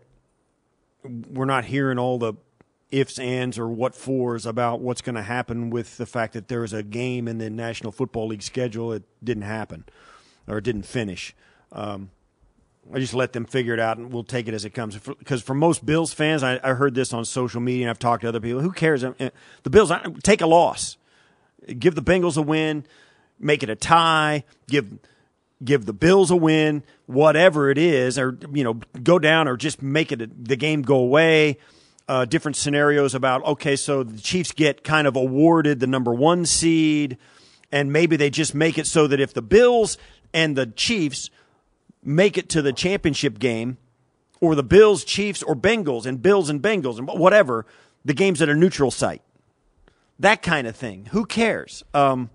we're 1.04 1.44
not 1.44 1.64
hearing 1.64 1.98
all 1.98 2.18
the 2.18 2.34
ifs, 2.90 3.18
ands, 3.18 3.58
or 3.58 3.68
what 3.68 3.94
fors 3.94 4.46
about 4.46 4.80
what's 4.80 5.00
going 5.00 5.14
to 5.14 5.22
happen 5.22 5.70
with 5.70 5.96
the 5.96 6.06
fact 6.06 6.34
that 6.34 6.48
there's 6.48 6.72
a 6.72 6.82
game 6.82 7.26
in 7.26 7.38
the 7.38 7.50
National 7.50 7.90
Football 7.90 8.28
League 8.28 8.42
schedule. 8.42 8.92
It 8.92 9.02
didn't 9.24 9.44
happen, 9.44 9.84
or 10.46 10.60
didn't 10.60 10.84
finish. 10.84 11.34
Um, 11.72 12.10
I 12.92 12.98
just 12.98 13.14
let 13.14 13.32
them 13.32 13.46
figure 13.46 13.72
it 13.72 13.80
out, 13.80 13.96
and 13.96 14.12
we'll 14.12 14.24
take 14.24 14.48
it 14.48 14.54
as 14.54 14.64
it 14.64 14.70
comes. 14.70 14.98
Because 14.98 15.42
for 15.42 15.54
most 15.54 15.86
Bills 15.86 16.12
fans, 16.12 16.42
I, 16.42 16.60
I, 16.62 16.74
heard 16.74 16.94
this 16.94 17.12
on 17.12 17.24
social 17.24 17.60
media, 17.60 17.84
and 17.84 17.90
I've 17.90 17.98
talked 17.98 18.22
to 18.22 18.28
other 18.28 18.40
people. 18.40 18.60
Who 18.60 18.72
cares? 18.72 19.02
Uh, 19.04 19.30
the 19.62 19.70
Bills 19.70 19.92
take 20.22 20.40
a 20.40 20.46
loss, 20.46 20.96
give 21.78 21.94
the 21.94 22.02
Bengals 22.02 22.36
a 22.36 22.42
win, 22.42 22.84
make 23.38 23.62
it 23.62 23.70
a 23.70 23.76
tie, 23.76 24.44
give 24.68 24.98
give 25.64 25.86
the 25.86 25.92
Bills 25.92 26.30
a 26.30 26.36
win, 26.36 26.82
whatever 27.06 27.70
it 27.70 27.78
is, 27.78 28.18
or 28.18 28.38
you 28.52 28.64
know, 28.64 28.80
go 29.02 29.18
down 29.18 29.48
or 29.48 29.56
just 29.56 29.82
make 29.82 30.12
it 30.12 30.22
a, 30.22 30.26
the 30.26 30.56
game 30.56 30.82
go 30.82 30.96
away. 30.96 31.58
Uh, 32.08 32.24
different 32.24 32.56
scenarios 32.56 33.14
about 33.14 33.44
okay, 33.44 33.76
so 33.76 34.02
the 34.02 34.20
Chiefs 34.20 34.52
get 34.52 34.82
kind 34.82 35.06
of 35.06 35.16
awarded 35.16 35.80
the 35.80 35.86
number 35.86 36.12
one 36.12 36.44
seed, 36.44 37.16
and 37.70 37.92
maybe 37.92 38.16
they 38.16 38.28
just 38.28 38.54
make 38.54 38.76
it 38.76 38.86
so 38.86 39.06
that 39.06 39.20
if 39.20 39.32
the 39.32 39.42
Bills 39.42 39.96
and 40.34 40.56
the 40.56 40.66
Chiefs 40.66 41.30
make 42.04 42.36
it 42.36 42.48
to 42.50 42.60
the 42.60 42.72
championship 42.72 43.38
game, 43.38 43.78
or 44.40 44.56
the 44.56 44.64
Bills, 44.64 45.04
Chiefs, 45.04 45.42
or 45.42 45.54
Bengals, 45.54 46.04
and 46.04 46.20
Bills 46.20 46.50
and 46.50 46.60
Bengals, 46.60 46.98
and 46.98 47.06
whatever, 47.06 47.64
the 48.04 48.12
game's 48.12 48.42
at 48.42 48.48
a 48.48 48.54
neutral 48.54 48.90
site. 48.90 49.22
That 50.18 50.42
kind 50.42 50.66
of 50.66 50.74
thing. 50.74 51.06
Who 51.12 51.24
cares? 51.24 51.84
Um, 51.94 52.30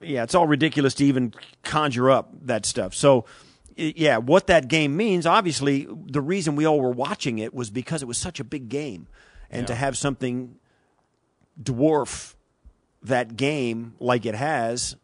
yeah, 0.00 0.22
it's 0.22 0.34
all 0.34 0.46
ridiculous 0.46 0.94
to 0.94 1.04
even 1.04 1.34
conjure 1.62 2.10
up 2.10 2.30
that 2.46 2.64
stuff. 2.64 2.94
So, 2.94 3.26
yeah, 3.76 4.18
what 4.18 4.46
that 4.48 4.68
game 4.68 4.96
means, 4.96 5.26
obviously, 5.26 5.86
the 6.06 6.20
reason 6.20 6.56
we 6.56 6.66
all 6.66 6.80
were 6.80 6.90
watching 6.90 7.38
it 7.38 7.54
was 7.54 7.70
because 7.70 8.02
it 8.02 8.06
was 8.06 8.18
such 8.18 8.40
a 8.40 8.44
big 8.44 8.68
game. 8.68 9.06
And 9.50 9.62
yeah. 9.62 9.66
to 9.66 9.74
have 9.74 9.98
something 9.98 10.56
dwarf 11.60 12.34
that 13.02 13.36
game 13.36 13.94
like 13.98 14.26
it 14.26 14.34
has, 14.34 14.96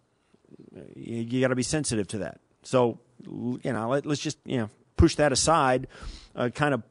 you, 0.94 1.16
you 1.16 1.40
got 1.40 1.48
to 1.48 1.54
be 1.54 1.62
sensitive 1.62 2.06
to 2.08 2.18
that. 2.18 2.40
So, 2.62 2.98
you 3.24 3.60
know, 3.64 3.88
let, 3.88 4.06
us 4.06 4.18
just, 4.18 4.38
you 4.44 4.58
know, 4.58 4.70
push 4.96 5.16
that 5.16 5.32
aside, 5.32 5.88
uh, 6.34 6.50
kind 6.50 6.74
of 6.74 6.82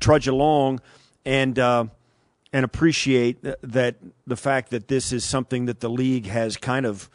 trudge 0.00 0.28
along 0.28 0.80
and, 1.24 1.58
uh, 1.58 1.86
and 2.52 2.64
appreciate 2.64 3.42
that 3.42 3.96
the 4.26 4.36
fact 4.36 4.70
that 4.70 4.88
this 4.88 5.12
is 5.12 5.24
something 5.24 5.66
that 5.66 5.80
the 5.80 5.90
league 5.90 6.26
has 6.26 6.56
kind 6.56 6.86
of, 6.86 7.10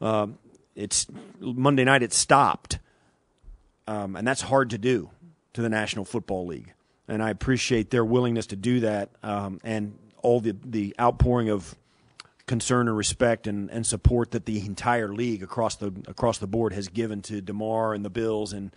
uh, 0.00 0.28
it's 0.74 1.06
Monday 1.40 1.84
night, 1.84 2.02
it 2.02 2.12
stopped. 2.12 2.78
Um, 3.86 4.16
and 4.16 4.26
that's 4.26 4.42
hard 4.42 4.70
to 4.70 4.78
do 4.78 5.10
to 5.54 5.62
the 5.62 5.68
National 5.68 6.04
Football 6.04 6.46
League. 6.46 6.74
And 7.08 7.22
I 7.22 7.30
appreciate 7.30 7.90
their 7.90 8.04
willingness 8.04 8.46
to 8.48 8.56
do 8.56 8.80
that 8.80 9.10
um, 9.22 9.60
and 9.64 9.98
all 10.22 10.40
the, 10.40 10.54
the 10.64 10.94
outpouring 11.00 11.48
of 11.48 11.74
concern 12.46 12.88
and 12.88 12.96
respect 12.96 13.46
and, 13.46 13.70
and 13.70 13.86
support 13.86 14.32
that 14.32 14.46
the 14.46 14.64
entire 14.64 15.12
league 15.12 15.42
across 15.42 15.76
the 15.76 15.92
across 16.06 16.38
the 16.38 16.46
board 16.46 16.72
has 16.72 16.88
given 16.88 17.22
to 17.22 17.40
Damar 17.40 17.94
and 17.94 18.04
the 18.04 18.10
Bills 18.10 18.52
and 18.52 18.74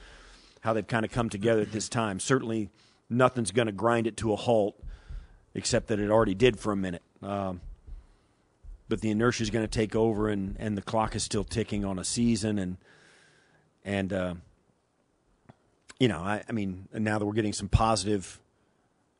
how 0.61 0.73
they've 0.73 0.87
kind 0.87 1.03
of 1.03 1.11
come 1.11 1.29
together 1.29 1.61
at 1.61 1.71
this 1.71 1.89
time. 1.89 2.19
Certainly, 2.19 2.69
nothing's 3.09 3.51
going 3.51 3.65
to 3.65 3.71
grind 3.71 4.07
it 4.07 4.17
to 4.17 4.31
a 4.31 4.35
halt, 4.35 4.79
except 5.53 5.87
that 5.87 5.99
it 5.99 6.09
already 6.09 6.35
did 6.35 6.59
for 6.59 6.71
a 6.71 6.75
minute. 6.77 7.01
Um, 7.23 7.61
but 8.91 9.01
the 9.01 9.09
inertia 9.09 9.41
is 9.41 9.49
going 9.49 9.65
to 9.65 9.71
take 9.71 9.95
over, 9.95 10.29
and, 10.29 10.55
and 10.59 10.77
the 10.77 10.81
clock 10.81 11.15
is 11.15 11.23
still 11.23 11.43
ticking 11.43 11.83
on 11.83 11.97
a 11.97 12.03
season, 12.03 12.59
and 12.59 12.77
and 13.83 14.13
uh, 14.13 14.35
you 15.99 16.07
know, 16.07 16.19
I, 16.19 16.43
I 16.47 16.51
mean, 16.51 16.87
now 16.93 17.17
that 17.17 17.25
we're 17.25 17.33
getting 17.33 17.53
some 17.53 17.69
positive, 17.69 18.39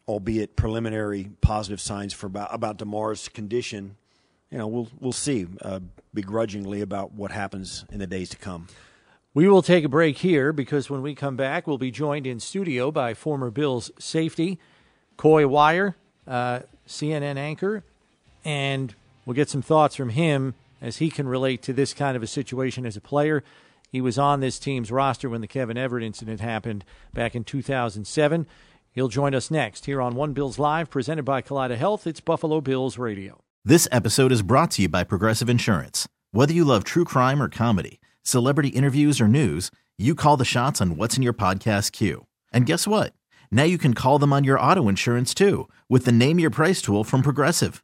albeit 0.07 0.55
preliminary, 0.55 1.31
positive 1.41 1.81
signs 1.81 2.13
for 2.13 2.27
about 2.27 2.53
about 2.53 2.77
Damar's 2.77 3.29
condition 3.29 3.95
you 4.51 4.57
know, 4.57 4.67
we'll 4.67 4.89
we'll 4.99 5.13
see 5.13 5.47
uh, 5.62 5.79
begrudgingly 6.13 6.81
about 6.81 7.13
what 7.13 7.31
happens 7.31 7.86
in 7.91 7.99
the 7.99 8.07
days 8.07 8.29
to 8.29 8.38
come. 8.38 8.67
We 9.34 9.47
will 9.47 9.62
take 9.62 9.86
a 9.86 9.89
break 9.89 10.17
here 10.17 10.51
because 10.51 10.89
when 10.89 11.01
we 11.01 11.15
come 11.15 11.38
back, 11.38 11.65
we'll 11.65 11.77
be 11.77 11.89
joined 11.89 12.27
in 12.27 12.41
studio 12.41 12.91
by 12.91 13.13
former 13.13 13.49
Bills 13.49 13.89
safety 13.97 14.60
Coy 15.15 15.47
Wire, 15.47 15.95
uh, 16.27 16.62
CNN 16.86 17.38
anchor, 17.38 17.86
and 18.43 18.93
we'll 19.25 19.36
get 19.36 19.49
some 19.49 19.62
thoughts 19.62 19.95
from 19.95 20.10
him 20.10 20.53
as 20.81 20.97
he 20.97 21.10
can 21.10 21.27
relate 21.27 21.62
to 21.63 21.73
this 21.73 21.93
kind 21.93 22.17
of 22.17 22.23
a 22.23 22.27
situation 22.27 22.86
as 22.86 22.97
a 22.97 23.01
player. 23.01 23.43
He 23.91 24.01
was 24.01 24.17
on 24.17 24.39
this 24.39 24.57
team's 24.57 24.91
roster 24.91 25.29
when 25.29 25.41
the 25.41 25.47
Kevin 25.47 25.77
Everett 25.77 26.03
incident 26.03 26.39
happened 26.39 26.86
back 27.13 27.36
in 27.36 27.43
2007. 27.43 28.47
He'll 28.93 29.07
join 29.07 29.36
us 29.36 29.51
next 29.51 29.86
here 29.86 30.01
on 30.01 30.15
One 30.15 30.34
Bills 30.34 30.57
Live, 30.60 30.89
presented 30.89 31.23
by 31.23 31.41
Kaleida 31.41 31.77
Health. 31.77 32.07
It's 32.07 32.19
Buffalo 32.19 32.62
Bills 32.62 32.97
Radio. 32.97 33.41
This 33.63 33.88
episode 33.91 34.31
is 34.31 34.41
brought 34.41 34.71
to 34.71 34.81
you 34.81 34.89
by 34.89 35.03
Progressive 35.03 35.49
Insurance. 35.49 36.07
Whether 36.31 36.53
you 36.53 36.65
love 36.65 36.84
true 36.84 37.05
crime 37.05 37.41
or 37.41 37.49
comedy, 37.49 37.99
celebrity 38.23 38.69
interviews 38.69 39.21
or 39.21 39.27
news, 39.27 39.71
you 39.97 40.15
call 40.15 40.36
the 40.36 40.45
shots 40.45 40.81
on 40.81 40.97
what's 40.97 41.15
in 41.15 41.23
your 41.23 41.34
podcast 41.34 41.91
queue. 41.91 42.25
And 42.51 42.65
guess 42.65 42.88
what? 42.88 43.13
Now 43.51 43.63
you 43.63 43.77
can 43.77 43.93
call 43.93 44.17
them 44.17 44.34
on 44.34 44.43
your 44.45 44.60
auto 44.60 44.88
insurance 44.88 45.34
too 45.34 45.69
with 45.89 46.05
the 46.05 46.12
Name 46.12 46.39
Your 46.39 46.49
Price 46.49 46.81
tool 46.81 47.03
from 47.03 47.21
Progressive. 47.21 47.84